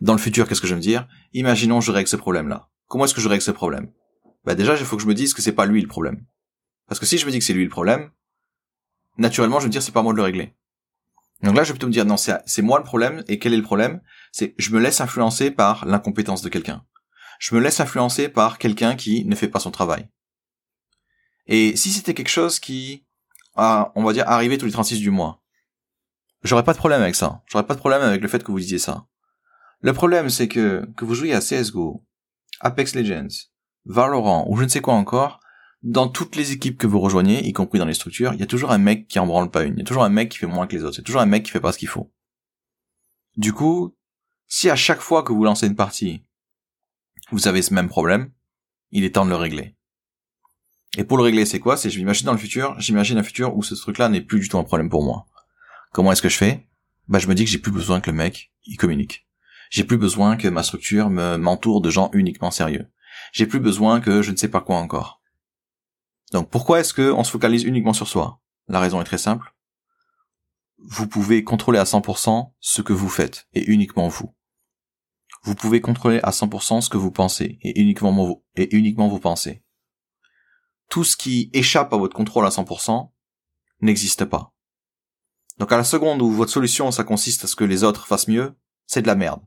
Dans 0.00 0.12
le 0.12 0.18
futur, 0.18 0.48
qu'est-ce 0.48 0.60
que 0.60 0.66
je 0.66 0.74
vais 0.74 0.78
me 0.78 0.82
dire? 0.82 1.08
Imaginons 1.32 1.80
je 1.80 1.92
règle 1.92 2.08
ce 2.08 2.16
problème-là. 2.16 2.68
Comment 2.86 3.04
est-ce 3.04 3.14
que 3.14 3.20
je 3.20 3.28
règle 3.28 3.42
ce 3.42 3.50
problème? 3.50 3.90
Bah 4.44 4.54
déjà, 4.54 4.76
il 4.76 4.84
faut 4.84 4.96
que 4.96 5.02
je 5.02 5.08
me 5.08 5.14
dise 5.14 5.34
que 5.34 5.42
c'est 5.42 5.52
pas 5.52 5.66
lui 5.66 5.82
le 5.82 5.88
problème. 5.88 6.24
Parce 6.86 7.00
que 7.00 7.06
si 7.06 7.18
je 7.18 7.26
me 7.26 7.30
dis 7.30 7.38
que 7.38 7.44
c'est 7.44 7.52
lui 7.52 7.64
le 7.64 7.70
problème, 7.70 8.10
naturellement, 9.18 9.58
je 9.58 9.64
vais 9.64 9.68
me 9.68 9.72
dire 9.72 9.82
c'est 9.82 9.92
pas 9.92 10.02
moi 10.02 10.12
de 10.12 10.18
le 10.18 10.22
régler. 10.22 10.54
Donc 11.42 11.54
là, 11.54 11.62
je 11.62 11.68
vais 11.68 11.74
plutôt 11.74 11.86
me 11.86 11.92
dire 11.92 12.04
non, 12.04 12.16
c'est 12.16 12.62
moi 12.62 12.78
le 12.78 12.84
problème. 12.84 13.22
Et 13.28 13.38
quel 13.38 13.52
est 13.52 13.58
le 13.58 13.62
problème? 13.62 14.00
C'est 14.32 14.54
je 14.58 14.70
me 14.70 14.80
laisse 14.80 15.00
influencer 15.00 15.50
par 15.50 15.84
l'incompétence 15.86 16.42
de 16.42 16.48
quelqu'un. 16.48 16.84
Je 17.38 17.54
me 17.54 17.60
laisse 17.60 17.78
influencer 17.80 18.28
par 18.28 18.58
quelqu'un 18.58 18.96
qui 18.96 19.24
ne 19.24 19.34
fait 19.34 19.48
pas 19.48 19.60
son 19.60 19.70
travail. 19.70 20.08
Et 21.46 21.76
si 21.76 21.90
c'était 21.90 22.14
quelque 22.14 22.28
chose 22.28 22.58
qui 22.58 23.04
on 23.60 24.04
va 24.04 24.12
dire, 24.12 24.28
arriver 24.28 24.56
tous 24.56 24.66
les 24.66 24.72
36 24.72 25.00
du 25.00 25.10
mois. 25.10 25.42
J'aurais 26.44 26.62
pas 26.62 26.72
de 26.72 26.78
problème 26.78 27.02
avec 27.02 27.16
ça. 27.16 27.42
J'aurais 27.46 27.66
pas 27.66 27.74
de 27.74 27.80
problème 27.80 28.02
avec 28.02 28.22
le 28.22 28.28
fait 28.28 28.44
que 28.44 28.52
vous 28.52 28.60
disiez 28.60 28.78
ça. 28.78 29.06
Le 29.80 29.92
problème, 29.92 30.28
c'est 30.28 30.48
que, 30.48 30.88
que 30.96 31.04
vous 31.04 31.14
jouiez 31.14 31.34
à 31.34 31.40
CSGO, 31.40 32.04
Apex 32.60 32.94
Legends, 32.94 33.28
Valorant, 33.84 34.46
ou 34.48 34.56
je 34.56 34.64
ne 34.64 34.68
sais 34.68 34.80
quoi 34.80 34.94
encore, 34.94 35.40
dans 35.82 36.08
toutes 36.08 36.34
les 36.34 36.52
équipes 36.52 36.78
que 36.78 36.88
vous 36.88 36.98
rejoignez, 36.98 37.46
y 37.46 37.52
compris 37.52 37.78
dans 37.78 37.84
les 37.84 37.94
structures, 37.94 38.34
il 38.34 38.40
y 38.40 38.42
a 38.42 38.46
toujours 38.46 38.72
un 38.72 38.78
mec 38.78 39.06
qui 39.06 39.18
en 39.18 39.26
branle 39.26 39.50
pas 39.50 39.62
une. 39.62 39.74
Il 39.74 39.78
y 39.78 39.82
a 39.82 39.84
toujours 39.84 40.02
un 40.02 40.08
mec 40.08 40.30
qui 40.30 40.38
fait 40.38 40.46
moins 40.46 40.66
que 40.66 40.74
les 40.74 40.82
autres. 40.82 40.96
Il 40.96 41.00
y 41.00 41.02
a 41.02 41.04
toujours 41.04 41.20
un 41.20 41.26
mec 41.26 41.44
qui 41.44 41.52
fait 41.52 41.60
pas 41.60 41.72
ce 41.72 41.78
qu'il 41.78 41.88
faut. 41.88 42.12
Du 43.36 43.52
coup, 43.52 43.96
si 44.48 44.68
à 44.68 44.76
chaque 44.76 45.00
fois 45.00 45.22
que 45.22 45.32
vous 45.32 45.44
lancez 45.44 45.68
une 45.68 45.76
partie, 45.76 46.24
vous 47.30 47.46
avez 47.46 47.62
ce 47.62 47.72
même 47.72 47.88
problème, 47.88 48.32
il 48.90 49.04
est 49.04 49.14
temps 49.14 49.24
de 49.24 49.30
le 49.30 49.36
régler. 49.36 49.76
Et 50.96 51.04
pour 51.04 51.18
le 51.18 51.22
régler, 51.22 51.44
c'est 51.44 51.60
quoi? 51.60 51.76
C'est 51.76 51.90
je 51.90 51.98
m'imagine 51.98 52.26
dans 52.26 52.32
le 52.32 52.38
futur, 52.38 52.74
j'imagine 52.80 53.18
un 53.18 53.22
futur 53.22 53.56
où 53.56 53.62
ce 53.62 53.74
truc-là 53.74 54.08
n'est 54.08 54.22
plus 54.22 54.40
du 54.40 54.48
tout 54.48 54.58
un 54.58 54.64
problème 54.64 54.88
pour 54.88 55.04
moi. 55.04 55.26
Comment 55.92 56.10
est-ce 56.10 56.22
que 56.22 56.28
je 56.28 56.36
fais? 56.36 56.66
Bah 57.06 57.18
je 57.18 57.28
me 57.28 57.34
dis 57.34 57.44
que 57.44 57.50
j'ai 57.50 57.58
plus 57.58 57.70
besoin 57.70 58.00
que 58.00 58.10
le 58.10 58.16
mec 58.16 58.52
il 58.64 58.76
communique. 58.76 59.27
J'ai 59.70 59.84
plus 59.84 59.98
besoin 59.98 60.36
que 60.36 60.48
ma 60.48 60.62
structure 60.62 61.10
me 61.10 61.36
m'entoure 61.36 61.80
de 61.80 61.90
gens 61.90 62.10
uniquement 62.12 62.50
sérieux. 62.50 62.90
J'ai 63.32 63.46
plus 63.46 63.60
besoin 63.60 64.00
que 64.00 64.22
je 64.22 64.30
ne 64.30 64.36
sais 64.36 64.48
pas 64.48 64.60
quoi 64.60 64.76
encore. 64.76 65.20
Donc 66.32 66.50
pourquoi 66.50 66.80
est-ce 66.80 66.94
que 66.94 67.10
on 67.12 67.24
se 67.24 67.30
focalise 67.30 67.64
uniquement 67.64 67.92
sur 67.92 68.08
soi? 68.08 68.40
La 68.68 68.80
raison 68.80 69.00
est 69.00 69.04
très 69.04 69.18
simple. 69.18 69.54
Vous 70.78 71.08
pouvez 71.08 71.42
contrôler 71.44 71.78
à 71.78 71.84
100% 71.84 72.52
ce 72.60 72.82
que 72.82 72.92
vous 72.92 73.08
faites 73.08 73.48
et 73.54 73.64
uniquement 73.70 74.08
vous. 74.08 74.34
Vous 75.42 75.54
pouvez 75.54 75.80
contrôler 75.80 76.20
à 76.22 76.30
100% 76.30 76.80
ce 76.80 76.88
que 76.88 76.96
vous 76.96 77.10
pensez 77.10 77.58
et 77.62 77.80
uniquement 77.80 78.12
vous 78.12 78.44
et 78.56 78.74
uniquement 78.76 79.08
vos 79.08 79.18
pensées 79.18 79.62
tout 80.88 81.04
ce 81.04 81.16
qui 81.16 81.50
échappe 81.52 81.92
à 81.92 81.96
votre 81.96 82.16
contrôle 82.16 82.46
à 82.46 82.50
100% 82.50 83.10
n'existe 83.80 84.24
pas. 84.24 84.54
Donc 85.58 85.72
à 85.72 85.76
la 85.76 85.84
seconde 85.84 86.22
où 86.22 86.30
votre 86.30 86.52
solution, 86.52 86.90
ça 86.90 87.04
consiste 87.04 87.44
à 87.44 87.46
ce 87.46 87.56
que 87.56 87.64
les 87.64 87.84
autres 87.84 88.06
fassent 88.06 88.28
mieux, 88.28 88.56
c'est 88.86 89.02
de 89.02 89.06
la 89.06 89.14
merde. 89.14 89.42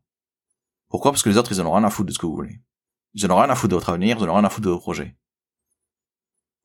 Pourquoi? 0.92 1.12
Parce 1.12 1.24
que 1.24 1.30
les 1.30 1.38
autres, 1.38 1.52
ils 1.52 1.62
en 1.62 1.66
ont 1.66 1.74
rien 1.74 1.84
à 1.86 1.90
foutre 1.90 2.08
de 2.08 2.14
ce 2.14 2.20
que 2.20 2.26
vous 2.26 2.36
voulez. 2.36 2.62
Ils 3.14 3.26
en 3.26 3.32
ont 3.32 3.40
rien 3.40 3.50
à 3.50 3.56
foutre 3.56 3.70
de 3.70 3.76
votre 3.76 3.90
avenir, 3.90 4.18
ils 4.20 4.24
en 4.24 4.30
ont 4.30 4.36
rien 4.36 4.44
à 4.44 4.50
foutre 4.50 4.68
de 4.68 4.70
vos 4.70 4.80
projets. 4.80 5.18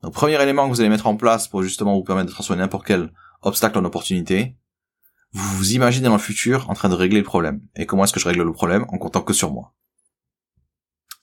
Donc 0.03 0.13
premier 0.13 0.41
élément 0.43 0.65
que 0.65 0.71
vous 0.71 0.81
allez 0.81 0.91
mettre 0.91 1.07
en 1.07 1.17
place 1.17 1.49
pour 1.49 1.63
justement 1.63 1.95
vous 1.95 2.05
permettre 2.05 2.29
de 2.29 2.33
transformer 2.33 2.61
n'importe 2.61 2.87
quel 2.87 3.13
obstacle 3.43 3.79
en 3.79 3.85
opportunité, 3.85 4.57
vous 5.33 5.57
vous 5.57 5.73
imaginez 5.73 6.07
dans 6.07 6.13
le 6.13 6.19
futur 6.19 6.69
en 6.71 6.75
train 6.75 6.89
de 6.89 6.95
régler 6.95 7.19
le 7.19 7.25
problème. 7.25 7.61
Et 7.77 7.87
comment 7.87 8.05
est-ce 8.05 8.13
que 8.13 8.21
je 8.21 8.29
règle 8.29 8.43
le 8.43 8.53
problème? 8.53 8.85
En 8.89 8.99
comptant 8.99 9.23
que 9.23 9.33
sur 9.33 9.53
moi. 9.53 9.75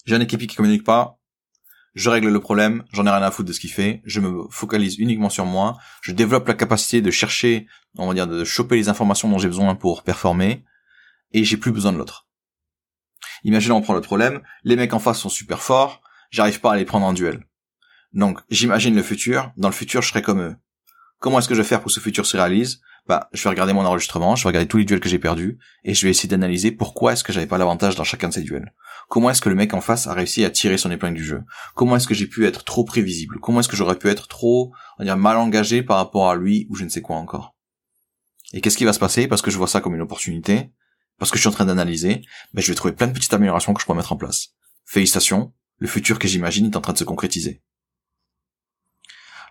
J'ai 0.06 0.16
un 0.16 0.22
équipe 0.22 0.40
qui 0.42 0.56
communique 0.56 0.84
pas, 0.84 1.20
je 1.96 2.10
règle 2.10 2.30
le 2.30 2.40
problème, 2.40 2.84
j'en 2.92 3.06
ai 3.06 3.10
rien 3.10 3.22
à 3.22 3.32
foutre 3.32 3.48
de 3.48 3.54
ce 3.54 3.60
qu'il 3.60 3.72
fait, 3.72 4.02
je 4.06 4.20
me 4.20 4.48
focalise 4.50 4.98
uniquement 4.98 5.30
sur 5.30 5.46
moi, 5.46 5.78
je 6.02 6.12
développe 6.12 6.48
la 6.48 6.56
capacité 6.56 7.02
de 7.02 7.12
chercher, 7.12 7.68
on 7.98 8.08
va 8.08 8.14
dire, 8.14 8.28
de 8.28 8.44
choper 8.44 8.76
les 8.76 8.90
informations 8.90 9.30
dont 9.30 9.38
j'ai 9.38 9.48
besoin 9.48 9.76
pour 9.76 10.04
performer, 10.04 10.66
et 11.32 11.44
j'ai 11.44 11.58
plus 11.58 11.72
besoin 11.72 11.94
de 11.94 11.98
l'autre. 11.98 12.23
Imaginons 13.44 13.78
on 13.78 13.82
prend 13.82 13.94
le 13.94 14.02
problème, 14.02 14.42
les 14.64 14.76
mecs 14.76 14.94
en 14.94 15.00
face 15.00 15.20
sont 15.20 15.30
super 15.30 15.62
forts, 15.62 16.02
j'arrive 16.32 16.60
pas 16.60 16.74
à 16.74 16.78
les 16.78 16.86
prendre 16.86 17.06
en 17.06 17.14
duel. 17.14 17.46
Donc 18.14 18.40
j'imagine 18.50 18.96
le 18.96 19.04
futur, 19.04 19.52
dans 19.58 19.70
le 19.70 19.74
futur 19.74 20.02
je 20.02 20.10
serai 20.10 20.22
comme 20.22 20.42
eux. 20.42 20.56
Comment 21.20 21.40
est-ce 21.40 21.48
que 21.48 21.56
je 21.56 21.62
vais 21.62 21.68
faire 21.68 21.80
pour 21.80 21.88
que 21.88 21.94
ce 21.94 22.00
futur 22.00 22.26
se 22.26 22.38
réalise? 22.38 22.82
Bah 23.08 23.30
je 23.34 23.44
vais 23.44 23.50
regarder 23.50 23.74
mon 23.74 23.86
enregistrement, 23.86 24.36
je 24.36 24.44
vais 24.44 24.50
regarder 24.50 24.68
tous 24.68 24.78
les 24.78 24.86
duels 24.86 25.00
que 25.00 25.10
j'ai 25.10 25.20
perdus, 25.20 25.58
et 25.84 25.94
je 25.94 26.06
vais 26.06 26.12
essayer 26.12 26.30
d'analyser 26.30 26.72
pourquoi 26.72 27.14
est-ce 27.14 27.24
que 27.24 27.34
j'avais 27.34 27.48
pas 27.48 27.58
l'avantage 27.58 27.96
dans 27.96 28.04
chacun 28.04 28.30
de 28.30 28.34
ces 28.34 28.42
duels. 28.42 28.74
Comment 29.10 29.30
est-ce 29.30 29.42
que 29.42 29.50
le 29.50 29.56
mec 29.56 29.74
en 29.74 29.82
face 29.82 30.08
a 30.08 30.14
réussi 30.14 30.46
à 30.46 30.50
tirer 30.50 30.78
son 30.78 30.90
épingle 30.90 31.18
du 31.18 31.26
jeu? 31.26 31.44
Comment 31.76 31.98
est-ce 31.98 32.08
que 32.08 32.14
j'ai 32.14 32.28
pu 32.28 32.46
être 32.46 32.64
trop 32.64 32.86
prévisible? 32.86 33.40
Comment 33.42 33.60
est-ce 33.60 33.68
que 33.68 33.76
j'aurais 33.76 33.98
pu 33.98 34.08
être 34.08 34.28
trop, 34.28 34.74
mal 35.00 35.38
engagé 35.38 35.84
par 35.84 35.98
rapport 35.98 36.30
à 36.30 36.36
lui 36.36 36.66
ou 36.70 36.76
je 36.76 36.86
ne 36.86 36.90
sais 36.90 37.02
quoi 37.02 37.18
encore? 37.18 37.56
Et 38.54 38.62
qu'est-ce 38.62 38.78
qui 38.78 38.86
va 38.86 38.94
se 38.94 39.00
passer? 39.00 39.28
Parce 39.28 39.42
que 39.42 39.52
je 39.52 39.58
vois 39.58 39.68
ça 39.68 39.82
comme 39.82 39.96
une 39.96 40.02
opportunité, 40.02 40.72
parce 41.18 41.32
que 41.32 41.38
je 41.38 41.42
suis 41.42 41.50
en 41.50 41.54
train 41.54 41.66
d'analyser, 41.66 42.26
ben 42.54 42.62
je 42.62 42.72
vais 42.72 42.76
trouver 42.76 42.94
plein 42.94 43.08
de 43.08 43.14
petites 43.14 43.34
améliorations 43.34 43.74
que 43.74 43.82
je 43.82 43.86
pourrais 43.86 43.98
mettre 43.98 44.14
en 44.14 44.18
place. 44.18 44.50
Félicitations, 44.86 45.54
le 45.78 45.88
futur 45.88 46.20
que 46.20 46.28
j'imagine 46.28 46.66
est 46.66 46.76
en 46.76 46.82
train 46.82 46.94
de 46.94 46.98
se 46.98 47.04
concrétiser. 47.04 47.62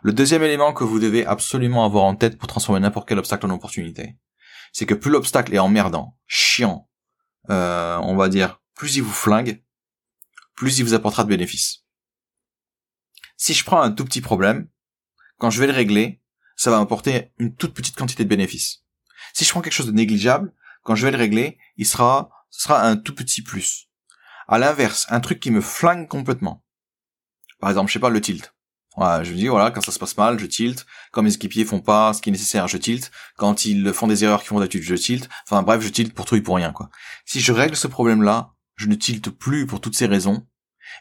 Le 0.03 0.13
deuxième 0.13 0.43
élément 0.43 0.73
que 0.73 0.83
vous 0.85 0.99
devez 0.99 1.25
absolument 1.25 1.85
avoir 1.85 2.05
en 2.05 2.17
tête 2.17 2.37
pour 2.37 2.49
transformer 2.49 2.81
n'importe 2.81 3.09
quel 3.09 3.19
obstacle 3.19 3.47
en 3.47 3.51
opportunité, 3.51 4.17
c'est 4.73 4.87
que 4.87 4.95
plus 4.95 5.11
l'obstacle 5.11 5.55
est 5.55 5.61
emmerdant, 5.61 6.19
chiant, 6.27 6.89
euh, 7.51 7.99
on 7.99 8.17
va 8.17 8.29
dire, 8.29 8.61
plus 8.75 8.97
il 8.97 9.03
vous 9.03 9.13
flingue, 9.13 9.63
plus 10.55 10.79
il 10.79 10.85
vous 10.85 10.95
apportera 10.95 11.23
de 11.25 11.29
bénéfices. 11.29 11.85
Si 13.37 13.55
je 13.55 13.65
prends 13.65 13.81
un 13.81 13.93
tout 13.93 14.05
petit 14.05 14.21
problème, 14.21 14.69
quand 15.39 15.51
je 15.51 15.61
vais 15.61 15.67
le 15.67 15.73
régler, 15.73 16.21
ça 16.57 16.71
va 16.71 16.79
m'apporter 16.79 17.33
une 17.39 17.55
toute 17.55 17.75
petite 17.75 17.97
quantité 17.97 18.25
de 18.25 18.29
bénéfices. 18.29 18.85
Si 19.35 19.45
je 19.45 19.51
prends 19.51 19.61
quelque 19.61 19.73
chose 19.73 19.87
de 19.87 19.93
négligeable, 19.93 20.53
quand 20.83 20.95
je 20.95 21.05
vais 21.07 21.13
le 21.13 21.19
régler, 21.19 21.59
il 21.77 21.87
sera, 21.87 22.31
ce 22.51 22.63
sera 22.63 22.83
un 22.83 22.97
tout 22.97 23.15
petit 23.15 23.43
plus. 23.43 23.89
À 24.49 24.59
l'inverse, 24.59 25.07
un 25.09 25.21
truc 25.21 25.41
qui 25.41 25.51
me 25.51 25.61
flingue 25.61 26.09
complètement. 26.09 26.65
Par 27.61 27.71
exemple, 27.71 27.89
je 27.89 27.95
sais 27.95 28.01
pas, 28.01 28.11
le 28.11 28.21
tilt. 28.21 28.55
Je 28.99 29.31
me 29.31 29.37
dis, 29.37 29.49
voilà, 29.49 29.71
quand 29.71 29.81
ça 29.81 29.93
se 29.93 29.99
passe 29.99 30.17
mal, 30.19 30.39
je 30.39 30.47
tilt. 30.47 30.85
Quand 31.13 31.23
mes 31.23 31.33
équipiers 31.33 31.65
font 31.65 31.81
pas 31.81 32.13
ce 32.13 32.21
qui 32.21 32.29
est 32.29 32.33
nécessaire, 32.33 32.69
je 32.69 32.77
tilt. 32.77 33.11
Quand 33.37 33.65
ils 33.65 33.93
font 33.93 34.07
des 34.07 34.25
erreurs 34.25 34.41
qu'ils 34.41 34.49
font 34.49 34.59
d'habitude, 34.59 34.83
je 34.83 34.95
tilt. 34.95 35.29
Enfin 35.47 35.63
bref, 35.63 35.81
je 35.81 35.89
tilt 35.89 36.13
pour 36.13 36.27
tout 36.27 36.37
et 36.37 36.43
pour 36.43 36.57
rien, 36.57 36.73
quoi. 36.73 36.91
Si 37.25 37.41
je 37.41 37.53
règle 37.53 37.77
ce 37.77 37.87
problème-là, 37.87 38.53
je 38.77 38.87
ne 38.89 38.95
tilte 38.95 39.31
plus 39.31 39.67
pour 39.67 39.81
toutes 39.81 39.97
ces 39.97 40.07
raisons. 40.07 40.47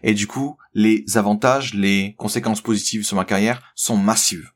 Et 0.04 0.14
du 0.14 0.28
coup, 0.28 0.58
les 0.74 1.04
avantages, 1.16 1.74
les 1.74 2.16
conséquences 2.18 2.62
positives 2.62 3.06
sur 3.06 3.18
ma 3.18 3.26
carrière 3.26 3.74
sont 3.76 3.98
massives. 3.98 4.52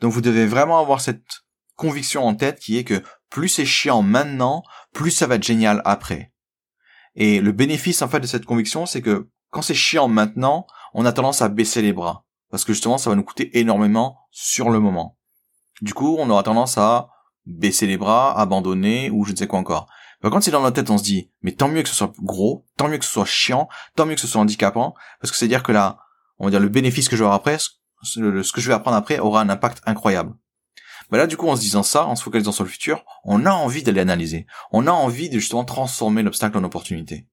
Donc 0.00 0.12
vous 0.12 0.20
devez 0.20 0.46
vraiment 0.46 0.78
avoir 0.78 1.00
cette 1.00 1.44
conviction 1.74 2.26
en 2.26 2.34
tête 2.34 2.58
qui 2.58 2.76
est 2.76 2.84
que 2.84 3.02
plus 3.36 3.50
c'est 3.50 3.66
chiant 3.66 4.00
maintenant, 4.00 4.62
plus 4.94 5.10
ça 5.10 5.26
va 5.26 5.34
être 5.34 5.42
génial 5.42 5.82
après. 5.84 6.32
Et 7.16 7.42
le 7.42 7.52
bénéfice 7.52 8.00
en 8.00 8.08
fait 8.08 8.18
de 8.18 8.26
cette 8.26 8.46
conviction, 8.46 8.86
c'est 8.86 9.02
que 9.02 9.28
quand 9.50 9.60
c'est 9.60 9.74
chiant 9.74 10.08
maintenant, 10.08 10.66
on 10.94 11.04
a 11.04 11.12
tendance 11.12 11.42
à 11.42 11.50
baisser 11.50 11.82
les 11.82 11.92
bras 11.92 12.24
parce 12.50 12.64
que 12.64 12.72
justement 12.72 12.96
ça 12.96 13.10
va 13.10 13.16
nous 13.16 13.22
coûter 13.22 13.58
énormément 13.58 14.20
sur 14.30 14.70
le 14.70 14.80
moment. 14.80 15.18
Du 15.82 15.92
coup, 15.92 16.16
on 16.18 16.30
aura 16.30 16.44
tendance 16.44 16.78
à 16.78 17.10
baisser 17.44 17.86
les 17.86 17.98
bras, 17.98 18.40
abandonner 18.40 19.10
ou 19.10 19.26
je 19.26 19.32
ne 19.32 19.36
sais 19.36 19.46
quoi 19.46 19.58
encore. 19.58 19.86
Mais 20.24 20.30
quand 20.30 20.40
c'est 20.40 20.50
dans 20.50 20.62
notre 20.62 20.76
tête, 20.76 20.88
on 20.88 20.96
se 20.96 21.04
dit 21.04 21.30
mais 21.42 21.52
tant 21.52 21.68
mieux 21.68 21.82
que 21.82 21.90
ce 21.90 21.94
soit 21.94 22.14
gros, 22.22 22.64
tant 22.78 22.88
mieux 22.88 22.96
que 22.96 23.04
ce 23.04 23.12
soit 23.12 23.26
chiant, 23.26 23.68
tant 23.96 24.06
mieux 24.06 24.14
que 24.14 24.20
ce 24.22 24.26
soit 24.26 24.40
handicapant 24.40 24.94
parce 25.20 25.30
que 25.30 25.36
c'est 25.36 25.44
à 25.44 25.48
dire 25.48 25.62
que 25.62 25.72
là, 25.72 25.98
on 26.38 26.46
va 26.46 26.50
dire 26.52 26.60
le 26.60 26.70
bénéfice 26.70 27.06
que 27.06 27.16
je 27.16 27.20
vais 27.20 27.26
avoir 27.26 27.36
après, 27.36 27.58
ce 28.02 28.18
que 28.18 28.62
je 28.62 28.68
vais 28.68 28.74
apprendre 28.74 28.96
après 28.96 29.18
aura 29.18 29.42
un 29.42 29.50
impact 29.50 29.82
incroyable. 29.84 30.32
Bah 31.10 31.18
là, 31.18 31.26
du 31.26 31.36
coup, 31.36 31.48
en 31.48 31.56
se 31.56 31.60
disant 31.60 31.82
ça, 31.82 32.06
en 32.06 32.16
se 32.16 32.22
focalisant 32.22 32.52
sur 32.52 32.64
le 32.64 32.70
futur, 32.70 33.04
on 33.24 33.46
a 33.46 33.52
envie 33.52 33.82
d'aller 33.82 34.00
analyser. 34.00 34.46
On 34.72 34.86
a 34.86 34.90
envie 34.90 35.28
de 35.28 35.38
justement 35.38 35.64
transformer 35.64 36.22
l'obstacle 36.22 36.58
en 36.58 36.64
opportunité. 36.64 37.28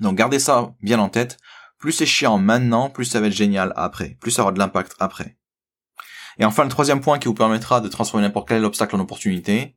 Donc, 0.00 0.16
gardez 0.16 0.38
ça 0.38 0.74
bien 0.80 0.98
en 0.98 1.08
tête. 1.08 1.38
Plus 1.78 1.92
c'est 1.92 2.06
chiant 2.06 2.38
maintenant, 2.38 2.88
plus 2.88 3.04
ça 3.04 3.20
va 3.20 3.26
être 3.26 3.32
génial 3.32 3.72
après. 3.76 4.16
Plus 4.20 4.30
ça 4.30 4.42
aura 4.42 4.52
de 4.52 4.58
l'impact 4.58 4.94
après. 4.98 5.36
Et 6.38 6.44
enfin, 6.44 6.64
le 6.64 6.70
troisième 6.70 7.00
point 7.00 7.18
qui 7.18 7.28
vous 7.28 7.34
permettra 7.34 7.80
de 7.80 7.88
transformer 7.88 8.26
n'importe 8.26 8.48
quel 8.48 8.64
obstacle 8.64 8.96
en 8.96 9.00
opportunité, 9.00 9.76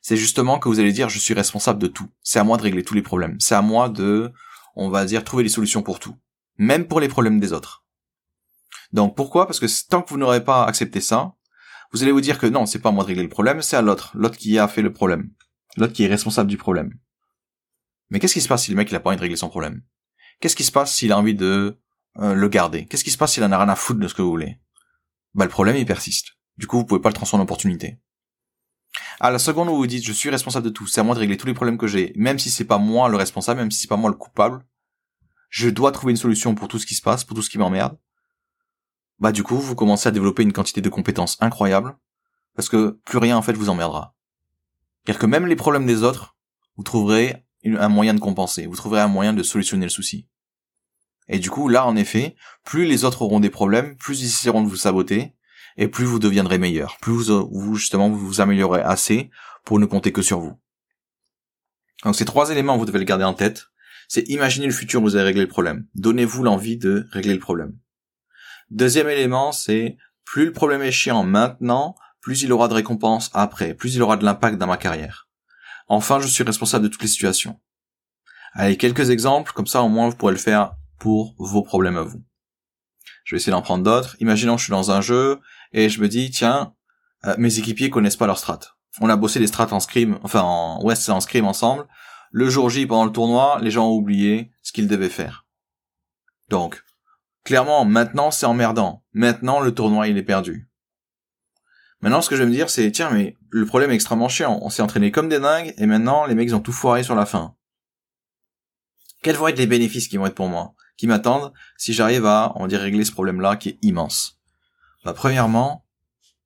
c'est 0.00 0.16
justement 0.16 0.58
que 0.58 0.68
vous 0.68 0.80
allez 0.80 0.92
dire, 0.92 1.08
je 1.08 1.18
suis 1.18 1.34
responsable 1.34 1.78
de 1.78 1.86
tout. 1.86 2.08
C'est 2.22 2.38
à 2.38 2.44
moi 2.44 2.56
de 2.56 2.62
régler 2.62 2.84
tous 2.84 2.94
les 2.94 3.02
problèmes. 3.02 3.36
C'est 3.40 3.54
à 3.54 3.62
moi 3.62 3.88
de, 3.88 4.32
on 4.76 4.88
va 4.90 5.04
dire, 5.04 5.24
trouver 5.24 5.42
des 5.42 5.48
solutions 5.48 5.82
pour 5.82 5.98
tout. 5.98 6.16
Même 6.56 6.86
pour 6.86 7.00
les 7.00 7.08
problèmes 7.08 7.40
des 7.40 7.52
autres. 7.52 7.84
Donc 8.92 9.16
pourquoi? 9.16 9.46
Parce 9.46 9.60
que 9.60 9.66
tant 9.88 10.02
que 10.02 10.10
vous 10.10 10.18
n'aurez 10.18 10.42
pas 10.44 10.64
accepté 10.64 11.00
ça, 11.00 11.34
vous 11.92 12.02
allez 12.02 12.12
vous 12.12 12.20
dire 12.20 12.38
que 12.38 12.46
non, 12.46 12.66
c'est 12.66 12.80
pas 12.80 12.90
à 12.90 12.92
moi 12.92 13.04
de 13.04 13.08
régler 13.08 13.22
le 13.22 13.28
problème, 13.28 13.62
c'est 13.62 13.76
à 13.76 13.82
l'autre, 13.82 14.10
l'autre 14.14 14.36
qui 14.36 14.58
a 14.58 14.68
fait 14.68 14.82
le 14.82 14.92
problème, 14.92 15.30
l'autre 15.76 15.92
qui 15.92 16.04
est 16.04 16.08
responsable 16.08 16.50
du 16.50 16.56
problème. 16.56 16.92
Mais 18.10 18.20
qu'est-ce 18.20 18.34
qui 18.34 18.40
se 18.40 18.48
passe 18.48 18.64
si 18.64 18.70
le 18.70 18.76
mec 18.76 18.90
il 18.90 18.96
a 18.96 19.00
pas 19.00 19.10
envie 19.10 19.16
de 19.16 19.22
régler 19.22 19.36
son 19.36 19.48
problème? 19.48 19.82
Qu'est-ce 20.40 20.56
qui 20.56 20.64
se 20.64 20.72
passe 20.72 20.94
s'il 20.94 21.12
a 21.12 21.18
envie 21.18 21.34
de 21.34 21.78
euh, 22.18 22.34
le 22.34 22.48
garder? 22.48 22.86
Qu'est-ce 22.86 23.04
qui 23.04 23.10
se 23.10 23.18
passe 23.18 23.34
s'il 23.34 23.44
en 23.44 23.52
a 23.52 23.58
rien 23.58 23.68
à 23.68 23.76
foutre 23.76 24.00
de 24.00 24.08
ce 24.08 24.14
que 24.14 24.22
vous 24.22 24.30
voulez? 24.30 24.58
Bah 25.34 25.44
le 25.44 25.50
problème 25.50 25.76
il 25.76 25.86
persiste. 25.86 26.36
Du 26.56 26.66
coup 26.66 26.78
vous 26.78 26.84
pouvez 26.84 27.00
pas 27.00 27.10
le 27.10 27.14
transformer 27.14 27.42
en 27.42 27.44
opportunité. 27.44 27.98
À 29.20 29.30
la 29.30 29.38
seconde 29.38 29.68
où 29.68 29.76
vous 29.76 29.86
dites 29.86 30.04
je 30.04 30.12
suis 30.12 30.30
responsable 30.30 30.64
de 30.64 30.70
tout, 30.70 30.86
c'est 30.86 31.00
à 31.00 31.04
moi 31.04 31.14
de 31.14 31.20
régler 31.20 31.36
tous 31.36 31.46
les 31.46 31.54
problèmes 31.54 31.78
que 31.78 31.86
j'ai, 31.86 32.12
même 32.16 32.38
si 32.38 32.50
c'est 32.50 32.64
pas 32.64 32.78
moi 32.78 33.08
le 33.08 33.16
responsable, 33.16 33.60
même 33.60 33.70
si 33.70 33.80
c'est 33.80 33.88
pas 33.88 33.96
moi 33.96 34.10
le 34.10 34.16
coupable, 34.16 34.64
je 35.50 35.68
dois 35.68 35.92
trouver 35.92 36.12
une 36.12 36.16
solution 36.16 36.54
pour 36.54 36.68
tout 36.68 36.78
ce 36.78 36.86
qui 36.86 36.94
se 36.94 37.02
passe, 37.02 37.24
pour 37.24 37.34
tout 37.34 37.42
ce 37.42 37.50
qui 37.50 37.58
m'emmerde, 37.58 37.98
bah 39.20 39.32
du 39.32 39.42
coup 39.42 39.58
vous 39.58 39.74
commencez 39.74 40.08
à 40.08 40.12
développer 40.12 40.42
une 40.42 40.52
quantité 40.52 40.80
de 40.80 40.88
compétences 40.88 41.36
incroyable 41.40 41.96
parce 42.54 42.68
que 42.68 42.98
plus 43.04 43.18
rien 43.18 43.36
en 43.36 43.42
fait 43.42 43.52
vous 43.52 43.68
emmerdera. 43.68 44.14
Car 45.04 45.18
que 45.18 45.26
même 45.26 45.46
les 45.46 45.56
problèmes 45.56 45.86
des 45.86 46.02
autres, 46.02 46.36
vous 46.76 46.82
trouverez 46.82 47.44
un 47.64 47.88
moyen 47.88 48.14
de 48.14 48.20
compenser, 48.20 48.66
vous 48.66 48.76
trouverez 48.76 49.00
un 49.00 49.08
moyen 49.08 49.32
de 49.32 49.42
solutionner 49.42 49.86
le 49.86 49.90
souci. 49.90 50.28
Et 51.28 51.38
du 51.38 51.50
coup 51.50 51.68
là 51.68 51.86
en 51.86 51.96
effet, 51.96 52.36
plus 52.64 52.84
les 52.84 53.04
autres 53.04 53.22
auront 53.22 53.40
des 53.40 53.50
problèmes, 53.50 53.96
plus 53.96 54.20
ils 54.20 54.26
essaieront 54.26 54.62
de 54.62 54.68
vous 54.68 54.76
saboter 54.76 55.34
et 55.76 55.88
plus 55.88 56.04
vous 56.04 56.18
deviendrez 56.18 56.58
meilleur, 56.58 56.96
plus 57.00 57.30
vous, 57.30 57.74
justement 57.74 58.08
vous 58.08 58.18
vous 58.18 58.40
améliorez 58.40 58.80
assez 58.80 59.30
pour 59.64 59.78
ne 59.78 59.86
compter 59.86 60.12
que 60.12 60.22
sur 60.22 60.40
vous. 60.40 60.58
Donc 62.04 62.14
ces 62.16 62.24
trois 62.24 62.50
éléments 62.50 62.76
vous 62.76 62.86
devez 62.86 62.98
les 62.98 63.04
garder 63.04 63.24
en 63.24 63.34
tête. 63.34 63.66
C'est 64.10 64.26
imaginer 64.28 64.66
le 64.66 64.72
futur 64.72 65.02
où 65.02 65.04
vous 65.04 65.16
allez 65.16 65.24
régler 65.24 65.42
le 65.42 65.48
problème. 65.48 65.86
Donnez-vous 65.94 66.42
l'envie 66.42 66.78
de 66.78 67.06
régler 67.12 67.34
le 67.34 67.40
problème. 67.40 67.76
Deuxième 68.70 69.08
élément, 69.08 69.52
c'est 69.52 69.96
plus 70.24 70.46
le 70.46 70.52
problème 70.52 70.82
est 70.82 70.92
chiant 70.92 71.24
maintenant, 71.24 71.94
plus 72.20 72.42
il 72.42 72.52
aura 72.52 72.68
de 72.68 72.74
récompenses 72.74 73.30
après, 73.32 73.74
plus 73.74 73.94
il 73.94 74.02
aura 74.02 74.16
de 74.16 74.24
l'impact 74.24 74.58
dans 74.58 74.66
ma 74.66 74.76
carrière. 74.76 75.28
Enfin, 75.88 76.20
je 76.20 76.26
suis 76.26 76.44
responsable 76.44 76.84
de 76.84 76.88
toutes 76.88 77.02
les 77.02 77.08
situations. 77.08 77.58
Allez, 78.52 78.76
quelques 78.76 79.10
exemples, 79.10 79.52
comme 79.52 79.66
ça 79.66 79.82
au 79.82 79.88
moins 79.88 80.08
vous 80.08 80.16
pourrez 80.16 80.32
le 80.32 80.38
faire 80.38 80.72
pour 80.98 81.34
vos 81.38 81.62
problèmes 81.62 81.96
à 81.96 82.02
vous. 82.02 82.22
Je 83.24 83.34
vais 83.34 83.40
essayer 83.40 83.52
d'en 83.52 83.62
prendre 83.62 83.84
d'autres. 83.84 84.16
Imaginons 84.20 84.54
que 84.54 84.60
je 84.60 84.64
suis 84.64 84.70
dans 84.70 84.90
un 84.90 85.00
jeu 85.00 85.40
et 85.72 85.88
je 85.88 86.00
me 86.00 86.08
dis, 86.08 86.30
tiens, 86.30 86.74
euh, 87.24 87.34
mes 87.38 87.58
équipiers 87.58 87.90
connaissent 87.90 88.16
pas 88.16 88.26
leur 88.26 88.38
strat. 88.38 88.60
On 89.00 89.08
a 89.08 89.16
bossé 89.16 89.38
les 89.38 89.46
strats 89.46 89.72
en 89.72 89.80
scrim, 89.80 90.18
enfin 90.22 90.42
en 90.42 90.94
c'est 90.94 91.12
en 91.12 91.20
scrim 91.20 91.46
ensemble. 91.46 91.86
Le 92.30 92.50
jour 92.50 92.68
J, 92.68 92.86
pendant 92.86 93.04
le 93.04 93.12
tournoi, 93.12 93.58
les 93.62 93.70
gens 93.70 93.88
ont 93.88 93.96
oublié 93.96 94.50
ce 94.62 94.72
qu'ils 94.72 94.88
devaient 94.88 95.08
faire. 95.08 95.46
Donc, 96.48 96.82
Clairement, 97.48 97.86
maintenant, 97.86 98.30
c'est 98.30 98.44
emmerdant. 98.44 99.02
Maintenant, 99.14 99.60
le 99.60 99.72
tournoi, 99.72 100.08
il 100.08 100.18
est 100.18 100.22
perdu. 100.22 100.68
Maintenant, 102.02 102.20
ce 102.20 102.28
que 102.28 102.36
je 102.36 102.42
vais 102.42 102.46
me 102.46 102.54
dire, 102.54 102.68
c'est, 102.68 102.90
tiens, 102.92 103.08
mais 103.10 103.38
le 103.48 103.64
problème 103.64 103.90
est 103.90 103.94
extrêmement 103.94 104.28
chiant. 104.28 104.58
On 104.60 104.68
s'est 104.68 104.82
entraîné 104.82 105.10
comme 105.10 105.30
des 105.30 105.40
dingues, 105.40 105.72
et 105.78 105.86
maintenant, 105.86 106.26
les 106.26 106.34
mecs 106.34 106.52
ont 106.52 106.60
tout 106.60 106.74
foiré 106.74 107.02
sur 107.02 107.14
la 107.14 107.24
fin. 107.24 107.54
Quels 109.22 109.36
vont 109.36 109.48
être 109.48 109.56
les 109.56 109.66
bénéfices 109.66 110.08
qui 110.08 110.18
vont 110.18 110.26
être 110.26 110.34
pour 110.34 110.50
moi, 110.50 110.74
qui 110.98 111.06
m'attendent, 111.06 111.54
si 111.78 111.94
j'arrive 111.94 112.26
à, 112.26 112.52
on 112.56 112.66
dire, 112.66 112.80
régler 112.80 113.06
ce 113.06 113.12
problème-là 113.12 113.56
qui 113.56 113.70
est 113.70 113.78
immense? 113.80 114.38
Bah, 115.06 115.14
premièrement, 115.14 115.86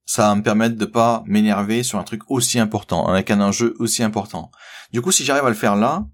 ça 0.05 0.29
va 0.29 0.37
me 0.37 0.43
permettre 0.45 0.77
de 0.77 0.85
pas 0.85 1.25
m'énerver 1.27 1.83
sur 1.83 1.99
un 1.99 2.05
truc 2.05 2.23
aussi 2.29 2.61
important, 2.61 3.09
avec 3.09 3.29
un 3.33 3.41
enjeu 3.41 3.75
aussi 3.81 4.05
important. 4.05 4.53
Du 4.93 5.03
coup, 5.03 5.11
si 5.11 5.25
j'arrive 5.25 5.47
à 5.47 5.51
le 5.51 5.57
faire 5.57 5.75
là, 5.75 6.07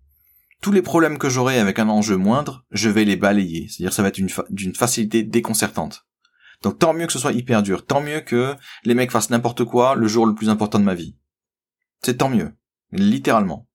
tous 0.61 0.73
les 0.73 0.83
problèmes 0.83 1.19
que 1.19 1.29
j'aurai 1.29 1.59
avec 1.59 1.79
un 1.79 1.88
enjeu 1.88 2.17
moindre, 2.17 2.65
je 2.71 2.88
vais 2.88 3.05
les 3.05 3.17
balayer. 3.17 3.69
C'est-à-dire 3.69 3.93
ça 3.93 4.03
va 4.03 4.09
être 4.09 4.21
d'une 4.50 4.75
facilité 4.75 5.23
déconcertante. 5.23 6.07
Donc 6.62 6.79
tant 6.79 6.93
mieux 6.93 7.07
que 7.07 7.12
ce 7.12 7.19
soit 7.19 7.33
hyper 7.33 7.62
dur, 7.62 7.87
tant 7.87 8.00
mieux 8.00 8.21
que 8.21 8.57
les 8.85 8.95
mecs 8.95 9.12
fassent 9.12 9.31
n'importe 9.31 9.65
quoi 9.65 9.95
le 9.95 10.09
jour 10.09 10.27
le 10.27 10.35
plus 10.35 10.49
important 10.49 10.79
de 10.79 10.85
ma 10.85 10.95
vie. 10.95 11.17
C'est 12.03 12.19
tant 12.19 12.29
mieux, 12.29 12.53
littéralement. 12.91 13.69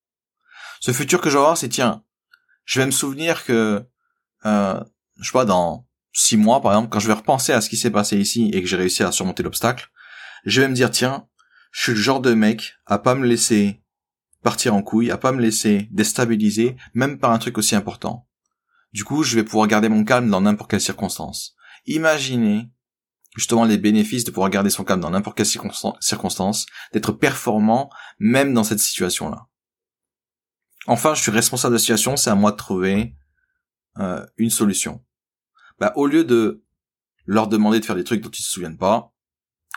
Ce 0.81 0.91
futur 0.91 1.21
que 1.21 1.29
je 1.29 1.37
c'est 1.55 1.69
tiens, 1.69 2.03
je 2.65 2.79
vais 2.79 2.85
me 2.85 2.91
souvenir 2.91 3.45
que, 3.45 3.85
euh, 4.45 4.83
je 5.19 5.25
sais 5.25 5.31
pas, 5.31 5.45
dans 5.45 5.87
six 6.11 6.35
mois 6.35 6.61
par 6.61 6.73
exemple, 6.73 6.89
quand 6.89 6.99
je 6.99 7.07
vais 7.07 7.13
repenser 7.13 7.53
à 7.53 7.61
ce 7.61 7.69
qui 7.69 7.77
s'est 7.77 7.89
passé 7.89 8.17
ici 8.17 8.49
et 8.53 8.61
que 8.61 8.67
j'ai 8.67 8.75
réussi 8.75 9.03
à 9.03 9.11
surmonter 9.13 9.43
l'obstacle, 9.43 9.89
je 10.45 10.59
vais 10.59 10.67
me 10.67 10.75
dire 10.75 10.91
tiens, 10.91 11.27
je 11.71 11.83
suis 11.83 11.91
le 11.93 11.97
genre 11.97 12.19
de 12.19 12.33
mec 12.33 12.75
à 12.85 12.99
pas 12.99 13.15
me 13.15 13.25
laisser 13.25 13.81
partir 14.43 14.75
en 14.75 14.83
couille, 14.83 15.09
à 15.09 15.17
pas 15.17 15.31
me 15.31 15.41
laisser 15.41 15.87
déstabiliser, 15.91 16.75
même 16.93 17.17
par 17.17 17.31
un 17.31 17.39
truc 17.39 17.57
aussi 17.57 17.75
important. 17.75 18.27
Du 18.91 19.03
coup, 19.03 19.23
je 19.23 19.35
vais 19.35 19.43
pouvoir 19.43 19.67
garder 19.67 19.89
mon 19.89 20.03
calme 20.03 20.29
dans 20.29 20.41
n'importe 20.41 20.69
quelle 20.69 20.81
circonstance. 20.81 21.55
Imaginez 21.85 22.69
justement 23.35 23.65
les 23.65 23.77
bénéfices 23.77 24.23
de 24.23 24.31
pouvoir 24.31 24.49
garder 24.49 24.69
son 24.69 24.83
calme 24.83 25.01
dans 25.01 25.09
n'importe 25.09 25.37
quelle 25.37 25.45
circonstance, 25.45 26.65
d'être 26.93 27.11
performant 27.11 27.89
même 28.19 28.53
dans 28.53 28.63
cette 28.63 28.79
situation-là. 28.79 29.47
Enfin, 30.85 31.15
je 31.15 31.21
suis 31.21 31.31
responsable 31.31 31.71
de 31.71 31.75
la 31.75 31.79
situation, 31.79 32.15
c'est 32.15 32.29
à 32.29 32.35
moi 32.35 32.51
de 32.51 32.57
trouver 32.57 33.15
euh, 33.97 34.25
une 34.37 34.49
solution. 34.49 35.03
Bah, 35.79 35.93
au 35.95 36.05
lieu 36.05 36.23
de 36.23 36.63
leur 37.25 37.47
demander 37.47 37.79
de 37.79 37.85
faire 37.85 37.95
des 37.95 38.03
trucs 38.03 38.21
dont 38.21 38.29
ils 38.29 38.43
se 38.43 38.51
souviennent 38.51 38.77
pas, 38.77 39.13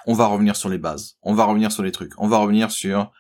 on 0.07 0.15
va 0.15 0.27
revenir 0.27 0.57
sur 0.57 0.69
les 0.69 0.79
bases, 0.79 1.17
on 1.23 1.35
va 1.35 1.45
revenir 1.45 1.73
sur 1.73 1.83
les 1.83 1.93
trucs, 1.93 2.13
on 2.19 2.29
va 2.29 2.39
revenir 2.39 2.71
sur 2.71 3.13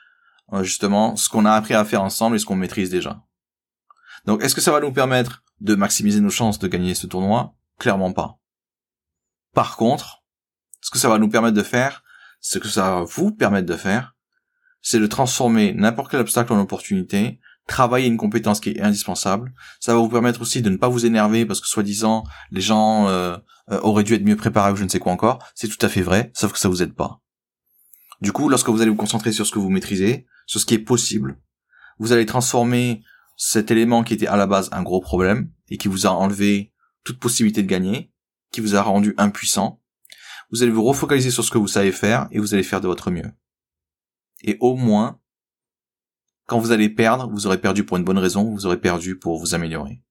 justement 0.63 1.17
ce 1.17 1.29
qu'on 1.29 1.45
a 1.45 1.53
appris 1.53 1.75
à 1.75 1.85
faire 1.85 2.03
ensemble 2.03 2.37
et 2.37 2.39
ce 2.39 2.47
qu'on 2.47 2.57
maîtrise 2.57 2.91
déjà. 2.91 3.23
Donc, 4.27 4.43
est-ce 4.43 4.55
que 4.55 4.61
ça 4.61 4.73
va 4.73 4.81
nous 4.81 4.93
permettre 4.93 5.43
de 5.61 5.75
maximiser 5.75 6.21
nos 6.21 6.31
chances 6.31 6.59
de 6.59 6.69
gagner 6.69 6.95
ce 6.95 7.07
tournoi? 7.07 7.55
Clairement 7.79 8.13
pas. 8.13 8.39
Par 9.55 9.77
contre, 9.77 10.23
ce 10.81 10.91
que 10.91 10.99
ça 10.99 11.09
va 11.09 11.19
nous 11.19 11.29
permettre 11.29 11.57
de 11.57 11.63
faire, 11.63 12.03
ce 12.41 12.59
que 12.59 12.69
ça 12.69 12.91
va 12.91 13.05
vous 13.05 13.33
permettre 13.33 13.67
de 13.67 13.77
faire, 13.77 14.15
c'est 14.83 15.01
de 15.01 15.07
transformer 15.07 15.73
n'importe 15.73 16.11
quel 16.11 16.21
obstacle 16.21 16.53
en 16.53 16.61
opportunité, 16.61 17.41
travailler 17.67 18.07
une 18.07 18.17
compétence 18.17 18.61
qui 18.61 18.71
est 18.71 18.81
indispensable. 18.81 19.53
Ça 19.81 19.95
va 19.95 19.99
vous 19.99 20.09
permettre 20.09 20.41
aussi 20.41 20.63
de 20.63 20.71
ne 20.71 20.77
pas 20.77 20.89
vous 20.89 21.07
énerver 21.07 21.47
parce 21.47 21.61
que 21.61 21.67
soi-disant 21.67 22.25
les 22.51 22.61
gens 22.61 23.09
euh, 23.09 23.37
euh, 23.71 23.81
auraient 23.81 24.05
dû 24.05 24.15
être 24.15 24.25
mieux 24.25 24.37
préparés 24.37 24.73
ou 24.73 24.77
je 24.77 24.85
ne 24.85 24.89
sais 24.89 25.01
quoi 25.01 25.13
encore. 25.13 25.41
C'est 25.55 25.69
tout 25.69 25.85
à 25.85 25.89
fait 25.89 26.03
vrai, 26.03 26.31
sauf 26.35 26.53
que 26.53 26.59
ça 26.59 26.69
vous 26.69 26.83
aide 26.83 26.95
pas. 26.95 27.21
Du 28.21 28.33
coup, 28.33 28.49
lorsque 28.49 28.69
vous 28.69 28.81
allez 28.81 28.91
vous 28.91 28.97
concentrer 28.97 29.33
sur 29.33 29.47
ce 29.47 29.53
que 29.53 29.59
vous 29.59 29.71
maîtrisez, 29.71 30.27
sur 30.47 30.61
ce 30.61 30.67
qui 30.67 30.75
est 30.75 30.79
possible, 30.79 31.39
vous 31.99 32.13
allez 32.13 32.27
transformer 32.27 33.03
cet 33.37 33.71
élément 33.71 34.03
qui 34.03 34.15
était 34.15 34.27
à 34.27 34.37
la 34.37 34.47
base 34.47 34.69
un 34.73 34.83
gros 34.83 35.01
problème 35.01 35.51
et 35.69 35.77
qui 35.77 35.89
vous 35.89 36.07
a 36.07 36.11
enlevé 36.11 36.73
toute 37.05 37.19
possibilité 37.19 37.63
de 37.63 37.69
gagner, 37.69 38.13
qui 38.53 38.61
vous 38.61 38.75
a 38.75 38.83
rendu 38.83 39.15
impuissant, 39.19 39.83
vous 40.51 40.63
allez 40.63 40.73
vous 40.73 40.85
refocaliser 40.85 41.31
sur 41.31 41.45
ce 41.45 41.51
que 41.51 41.59
vous 41.59 41.69
savez 41.69 41.93
faire 41.93 42.29
et 42.31 42.39
vous 42.39 42.55
allez 42.55 42.63
faire 42.63 42.81
de 42.81 42.87
votre 42.87 43.11
mieux. 43.11 43.33
Et 44.43 44.57
au 44.61 44.77
moins, 44.77 45.21
quand 46.47 46.61
vous 46.61 46.71
allez 46.71 46.89
perdre, 46.89 47.29
vous 47.29 47.47
aurez 47.47 47.61
perdu 47.61 47.85
pour 47.85 47.97
une 47.97 48.05
bonne 48.05 48.19
raison, 48.19 48.45
vous 48.45 48.67
aurez 48.67 48.81
perdu 48.81 49.19
pour 49.19 49.39
vous 49.39 49.55
améliorer. 49.55 50.03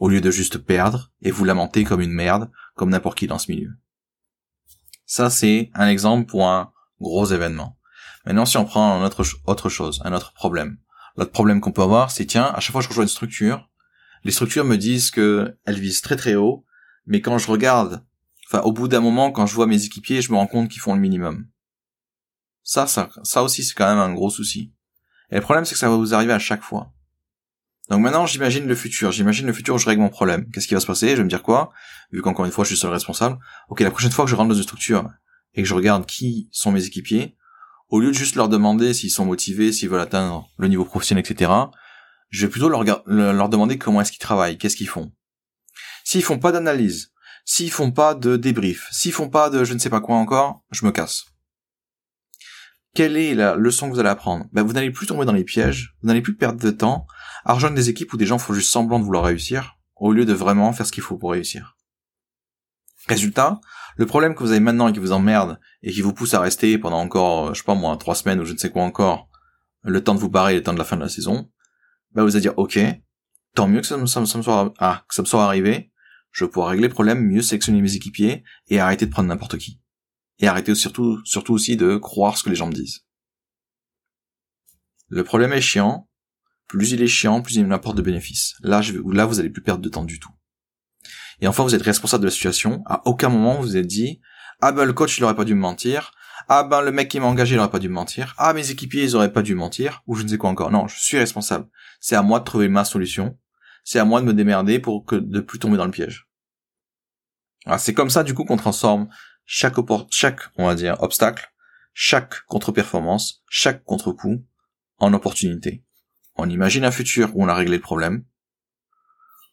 Au 0.00 0.08
lieu 0.08 0.20
de 0.20 0.30
juste 0.30 0.58
perdre 0.58 1.12
et 1.20 1.30
vous 1.30 1.44
lamenter 1.44 1.84
comme 1.84 2.00
une 2.00 2.12
merde, 2.12 2.50
comme 2.74 2.90
n'importe 2.90 3.18
qui 3.18 3.28
dans 3.28 3.38
ce 3.38 3.52
milieu. 3.52 3.70
Ça, 5.06 5.30
c'est 5.30 5.70
un 5.74 5.88
exemple 5.88 6.26
pour 6.26 6.48
un 6.48 6.72
gros 7.00 7.26
événement. 7.26 7.78
Maintenant, 8.24 8.46
si 8.46 8.56
on 8.56 8.64
prend 8.64 9.00
un 9.00 9.04
autre, 9.04 9.24
autre 9.46 9.68
chose, 9.68 10.00
un 10.04 10.12
autre 10.12 10.32
problème. 10.32 10.78
L'autre 11.16 11.32
problème 11.32 11.60
qu'on 11.60 11.72
peut 11.72 11.82
avoir, 11.82 12.10
c'est 12.10 12.24
tiens, 12.24 12.52
à 12.54 12.60
chaque 12.60 12.72
fois 12.72 12.80
que 12.80 12.84
je 12.84 12.88
rejoins 12.88 13.04
une 13.04 13.08
structure, 13.08 13.68
les 14.24 14.32
structures 14.32 14.64
me 14.64 14.76
disent 14.76 15.10
que 15.10 15.56
elles 15.64 15.80
visent 15.80 16.00
très 16.00 16.16
très 16.16 16.34
haut, 16.36 16.64
mais 17.06 17.20
quand 17.20 17.38
je 17.38 17.50
regarde, 17.50 18.04
enfin, 18.46 18.62
au 18.62 18.72
bout 18.72 18.88
d'un 18.88 19.00
moment, 19.00 19.32
quand 19.32 19.46
je 19.46 19.54
vois 19.54 19.66
mes 19.66 19.84
équipiers, 19.84 20.22
je 20.22 20.30
me 20.30 20.36
rends 20.36 20.46
compte 20.46 20.68
qu'ils 20.68 20.80
font 20.80 20.94
le 20.94 21.00
minimum. 21.00 21.46
Ça, 22.62 22.86
ça, 22.86 23.10
ça 23.24 23.42
aussi, 23.42 23.64
c'est 23.64 23.74
quand 23.74 23.88
même 23.88 23.98
un 23.98 24.14
gros 24.14 24.30
souci. 24.30 24.72
Et 25.30 25.36
le 25.36 25.40
problème, 25.40 25.64
c'est 25.64 25.74
que 25.74 25.80
ça 25.80 25.88
va 25.88 25.96
vous 25.96 26.14
arriver 26.14 26.32
à 26.32 26.38
chaque 26.38 26.62
fois. 26.62 26.92
Donc 27.88 28.00
maintenant, 28.00 28.26
j'imagine 28.26 28.66
le 28.66 28.74
futur. 28.76 29.10
J'imagine 29.10 29.46
le 29.46 29.52
futur 29.52 29.74
où 29.74 29.78
je 29.78 29.86
règle 29.86 30.00
mon 30.00 30.08
problème. 30.08 30.48
Qu'est-ce 30.50 30.68
qui 30.68 30.74
va 30.74 30.80
se 30.80 30.86
passer? 30.86 31.10
Je 31.10 31.16
vais 31.16 31.24
me 31.24 31.28
dire 31.28 31.42
quoi? 31.42 31.72
Vu 32.12 32.22
qu'encore 32.22 32.44
une 32.44 32.52
fois, 32.52 32.64
je 32.64 32.68
suis 32.68 32.76
seul 32.76 32.92
responsable. 32.92 33.38
Ok, 33.68 33.80
la 33.80 33.90
prochaine 33.90 34.12
fois 34.12 34.24
que 34.24 34.30
je 34.30 34.36
rentre 34.36 34.50
dans 34.50 34.54
une 34.54 34.62
structure 34.62 35.10
et 35.54 35.62
que 35.62 35.68
je 35.68 35.74
regarde 35.74 36.06
qui 36.06 36.48
sont 36.52 36.70
mes 36.70 36.86
équipiers, 36.86 37.36
au 37.92 38.00
lieu 38.00 38.08
de 38.08 38.16
juste 38.16 38.36
leur 38.36 38.48
demander 38.48 38.94
s'ils 38.94 39.10
sont 39.10 39.26
motivés, 39.26 39.70
s'ils 39.70 39.90
veulent 39.90 40.00
atteindre 40.00 40.48
le 40.56 40.66
niveau 40.66 40.84
professionnel, 40.84 41.24
etc., 41.24 41.52
je 42.30 42.46
vais 42.46 42.50
plutôt 42.50 42.70
leur, 42.70 42.84
demander 43.50 43.76
comment 43.76 44.00
est-ce 44.00 44.10
qu'ils 44.10 44.18
travaillent, 44.18 44.56
qu'est-ce 44.56 44.76
qu'ils 44.76 44.88
font. 44.88 45.12
S'ils 46.02 46.22
font 46.22 46.38
pas 46.38 46.52
d'analyse, 46.52 47.12
s'ils 47.44 47.70
font 47.70 47.92
pas 47.92 48.14
de 48.14 48.38
débrief, 48.38 48.88
s'ils 48.90 49.12
font 49.12 49.28
pas 49.28 49.50
de 49.50 49.64
je 49.64 49.74
ne 49.74 49.78
sais 49.78 49.90
pas 49.90 50.00
quoi 50.00 50.16
encore, 50.16 50.64
je 50.70 50.86
me 50.86 50.90
casse 50.90 51.26
quelle 52.94 53.16
est 53.16 53.34
la 53.34 53.54
leçon 53.54 53.88
que 53.88 53.94
vous 53.94 54.00
allez 54.00 54.10
apprendre? 54.10 54.44
Ben, 54.52 54.62
Vous 54.62 54.74
n'allez 54.74 54.90
plus 54.90 55.06
tomber 55.06 55.24
dans 55.24 55.32
les 55.32 55.44
pièges, 55.44 55.96
vous 56.02 56.08
n'allez 56.08 56.20
plus 56.20 56.36
perdre 56.36 56.62
de 56.62 56.70
temps 56.70 57.06
à 57.46 57.54
rejoindre 57.54 57.74
des 57.74 57.88
équipes 57.88 58.12
où 58.12 58.18
des 58.18 58.26
gens 58.26 58.36
font 58.36 58.52
juste 58.52 58.70
semblant 58.70 58.98
de 58.98 59.04
vouloir 59.04 59.24
réussir, 59.24 59.78
au 59.96 60.12
lieu 60.12 60.26
de 60.26 60.34
vraiment 60.34 60.70
faire 60.74 60.84
ce 60.84 60.92
qu'il 60.92 61.02
faut 61.02 61.16
pour 61.16 61.30
réussir. 61.32 61.78
Résultat, 63.08 63.60
le 63.96 64.06
problème 64.06 64.34
que 64.34 64.42
vous 64.42 64.50
avez 64.50 64.60
maintenant 64.60 64.88
et 64.88 64.92
qui 64.92 64.98
vous 64.98 65.12
emmerde 65.12 65.58
et 65.82 65.92
qui 65.92 66.00
vous 66.00 66.12
pousse 66.12 66.34
à 66.34 66.40
rester 66.40 66.78
pendant 66.78 66.98
encore, 66.98 67.54
je 67.54 67.60
sais 67.60 67.64
pas 67.64 67.74
moi, 67.74 67.96
trois 67.96 68.14
semaines 68.14 68.40
ou 68.40 68.44
je 68.44 68.52
ne 68.52 68.58
sais 68.58 68.70
quoi 68.70 68.82
encore, 68.82 69.28
le 69.82 70.02
temps 70.02 70.14
de 70.14 70.20
vous 70.20 70.30
barrer, 70.30 70.54
le 70.54 70.62
temps 70.62 70.72
de 70.72 70.78
la 70.78 70.84
fin 70.84 70.96
de 70.96 71.02
la 71.02 71.08
saison, 71.08 71.50
ben 72.12 72.22
vous 72.22 72.36
allez 72.36 72.42
dire 72.42 72.58
ok, 72.58 72.78
tant 73.54 73.68
mieux 73.68 73.80
que 73.80 73.86
ça 73.86 73.96
me, 73.96 74.74
ah, 74.78 75.04
soit 75.08 75.44
arrivé, 75.44 75.90
je 76.30 76.44
pouvoir 76.44 76.70
régler 76.70 76.88
le 76.88 76.94
problème, 76.94 77.26
mieux 77.26 77.42
sélectionner 77.42 77.82
mes 77.82 77.94
équipiers 77.94 78.44
et 78.68 78.80
arrêter 78.80 79.06
de 79.06 79.10
prendre 79.10 79.28
n'importe 79.28 79.58
qui 79.58 79.82
et 80.42 80.48
arrêtez 80.48 80.74
surtout, 80.74 81.24
surtout 81.24 81.54
aussi 81.54 81.76
de 81.76 81.96
croire 81.96 82.36
ce 82.36 82.42
que 82.42 82.50
les 82.50 82.56
gens 82.56 82.66
me 82.66 82.72
disent. 82.72 83.06
Le 85.08 85.24
problème 85.24 85.52
est 85.52 85.60
chiant, 85.60 86.08
plus 86.66 86.92
il 86.92 87.02
est 87.02 87.06
chiant, 87.06 87.42
plus 87.42 87.56
il 87.56 87.66
m'apporte 87.66 87.96
de 87.96 88.02
bénéfices. 88.02 88.56
Là, 88.60 88.80
vous 88.80 89.40
allez 89.40 89.50
plus 89.50 89.62
perdre 89.62 89.82
de 89.82 89.88
temps 89.88 90.04
du 90.04 90.18
tout. 90.18 90.32
Et 91.42 91.48
enfin, 91.48 91.64
vous 91.64 91.74
êtes 91.74 91.82
responsable 91.82 92.22
de 92.22 92.28
la 92.28 92.32
situation. 92.32 92.82
À 92.86 93.02
aucun 93.04 93.28
moment 93.28 93.56
vous 93.56 93.62
vous 93.62 93.76
êtes 93.76 93.86
dit, 93.86 94.20
ah 94.60 94.70
ben 94.70 94.84
le 94.84 94.92
coach 94.92 95.18
il 95.18 95.24
aurait 95.24 95.34
pas 95.34 95.44
dû 95.44 95.54
me 95.54 95.60
mentir, 95.60 96.12
ah 96.48 96.62
ben 96.62 96.80
le 96.80 96.92
mec 96.92 97.08
qui 97.08 97.18
m'a 97.18 97.26
engagé 97.26 97.56
il 97.56 97.58
aurait 97.58 97.70
pas 97.70 97.80
dû 97.80 97.88
me 97.88 97.94
mentir, 97.94 98.34
ah 98.38 98.52
mes 98.54 98.70
équipiers 98.70 99.02
ils 99.02 99.16
auraient 99.16 99.32
pas 99.32 99.42
dû 99.42 99.56
mentir, 99.56 100.02
ou 100.06 100.14
je 100.14 100.22
ne 100.22 100.28
sais 100.28 100.38
quoi 100.38 100.50
encore. 100.50 100.70
Non, 100.70 100.86
je 100.86 100.98
suis 100.98 101.18
responsable. 101.18 101.68
C'est 102.00 102.14
à 102.14 102.22
moi 102.22 102.38
de 102.38 102.44
trouver 102.44 102.68
ma 102.68 102.84
solution. 102.84 103.36
C'est 103.82 103.98
à 103.98 104.04
moi 104.04 104.20
de 104.20 104.26
me 104.26 104.32
démerder 104.32 104.78
pour 104.78 105.04
que 105.04 105.16
de 105.16 105.40
plus 105.40 105.58
tomber 105.58 105.76
dans 105.76 105.84
le 105.84 105.90
piège. 105.90 106.28
c'est 107.78 107.92
comme 107.92 108.10
ça 108.10 108.22
du 108.22 108.34
coup 108.34 108.44
qu'on 108.44 108.56
transforme 108.56 109.08
chaque, 109.44 109.74
chaque, 110.10 110.40
on 110.56 110.72
va 110.72 111.02
obstacle, 111.02 111.52
chaque 111.92 112.46
contre-performance, 112.46 113.42
chaque 113.48 113.82
contre-coup 113.82 114.46
en 114.98 115.12
opportunité. 115.12 115.82
On 116.36 116.48
imagine 116.48 116.84
un 116.84 116.92
futur 116.92 117.36
où 117.36 117.42
on 117.42 117.48
a 117.48 117.54
réglé 117.54 117.78
le 117.78 117.82
problème. 117.82 118.24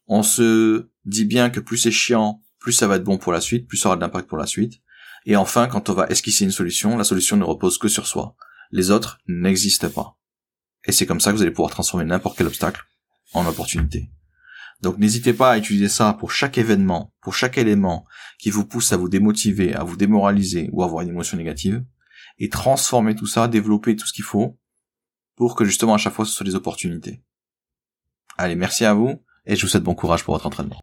On 0.06 0.22
se 0.22 0.89
dit 1.06 1.26
bien 1.26 1.50
que 1.50 1.60
plus 1.60 1.78
c'est 1.78 1.92
chiant, 1.92 2.42
plus 2.60 2.74
ça 2.74 2.88
va 2.88 2.98
être 2.98 3.04
bon 3.04 3.18
pour 3.18 3.32
la 3.32 3.42
suite, 3.42 3.68
plus 3.68 3.78
ça 3.78 3.90
aura 3.90 3.96
de 3.96 4.02
l'impact 4.02 4.28
pour 4.28 4.38
la 4.38 4.46
suite. 4.46 4.82
Et 5.26 5.36
enfin, 5.36 5.68
quand 5.68 5.90
on 5.90 5.94
va 5.94 6.08
esquisser 6.08 6.46
une 6.46 6.52
solution, 6.52 6.98
la 6.98 7.04
solution 7.04 7.38
ne 7.38 7.44
repose 7.44 7.78
que 7.78 7.88
sur 7.88 8.08
soi. 8.08 8.36
Les 8.72 8.92
autres 8.92 9.20
n'existent 9.28 9.90
pas. 9.90 10.18
Et 10.86 10.92
c'est 10.92 11.06
comme 11.06 11.20
ça 11.20 11.32
que 11.32 11.38
vous 11.38 11.42
allez 11.42 11.52
pouvoir 11.52 11.72
transformer 11.72 12.06
n'importe 12.06 12.38
quel 12.38 12.48
obstacle 12.48 12.86
en 13.34 13.46
opportunité. 13.46 14.12
Donc 14.82 14.98
n'hésitez 14.98 15.34
pas 15.34 15.52
à 15.52 15.58
utiliser 15.58 15.90
ça 15.90 16.14
pour 16.14 16.32
chaque 16.32 16.58
événement, 16.58 17.14
pour 17.22 17.36
chaque 17.36 17.58
élément 17.58 18.06
qui 18.38 18.50
vous 18.50 18.66
pousse 18.66 18.94
à 18.94 18.98
vous 18.98 19.10
démotiver, 19.10 19.74
à 19.76 19.84
vous 19.84 19.98
démoraliser 19.98 20.70
ou 20.72 20.82
à 20.82 20.86
avoir 20.86 21.04
une 21.04 21.10
émotion 21.10 21.38
négative, 21.38 21.84
et 22.38 22.50
transformer 22.50 23.16
tout 23.16 23.28
ça, 23.28 23.50
développer 23.50 23.96
tout 23.96 24.08
ce 24.08 24.14
qu'il 24.14 24.24
faut 24.24 24.58
pour 25.36 25.56
que 25.56 25.66
justement 25.66 25.96
à 25.96 25.98
chaque 25.98 26.14
fois 26.14 26.26
ce 26.26 26.32
soit 26.32 26.46
des 26.46 26.56
opportunités. 26.56 27.22
Allez, 28.38 28.56
merci 28.56 28.86
à 28.86 28.94
vous 28.94 29.22
et 29.50 29.56
je 29.56 29.64
vous 29.64 29.68
souhaite 29.68 29.84
bon 29.84 29.96
courage 29.96 30.24
pour 30.24 30.36
votre 30.36 30.46
entraînement. 30.46 30.80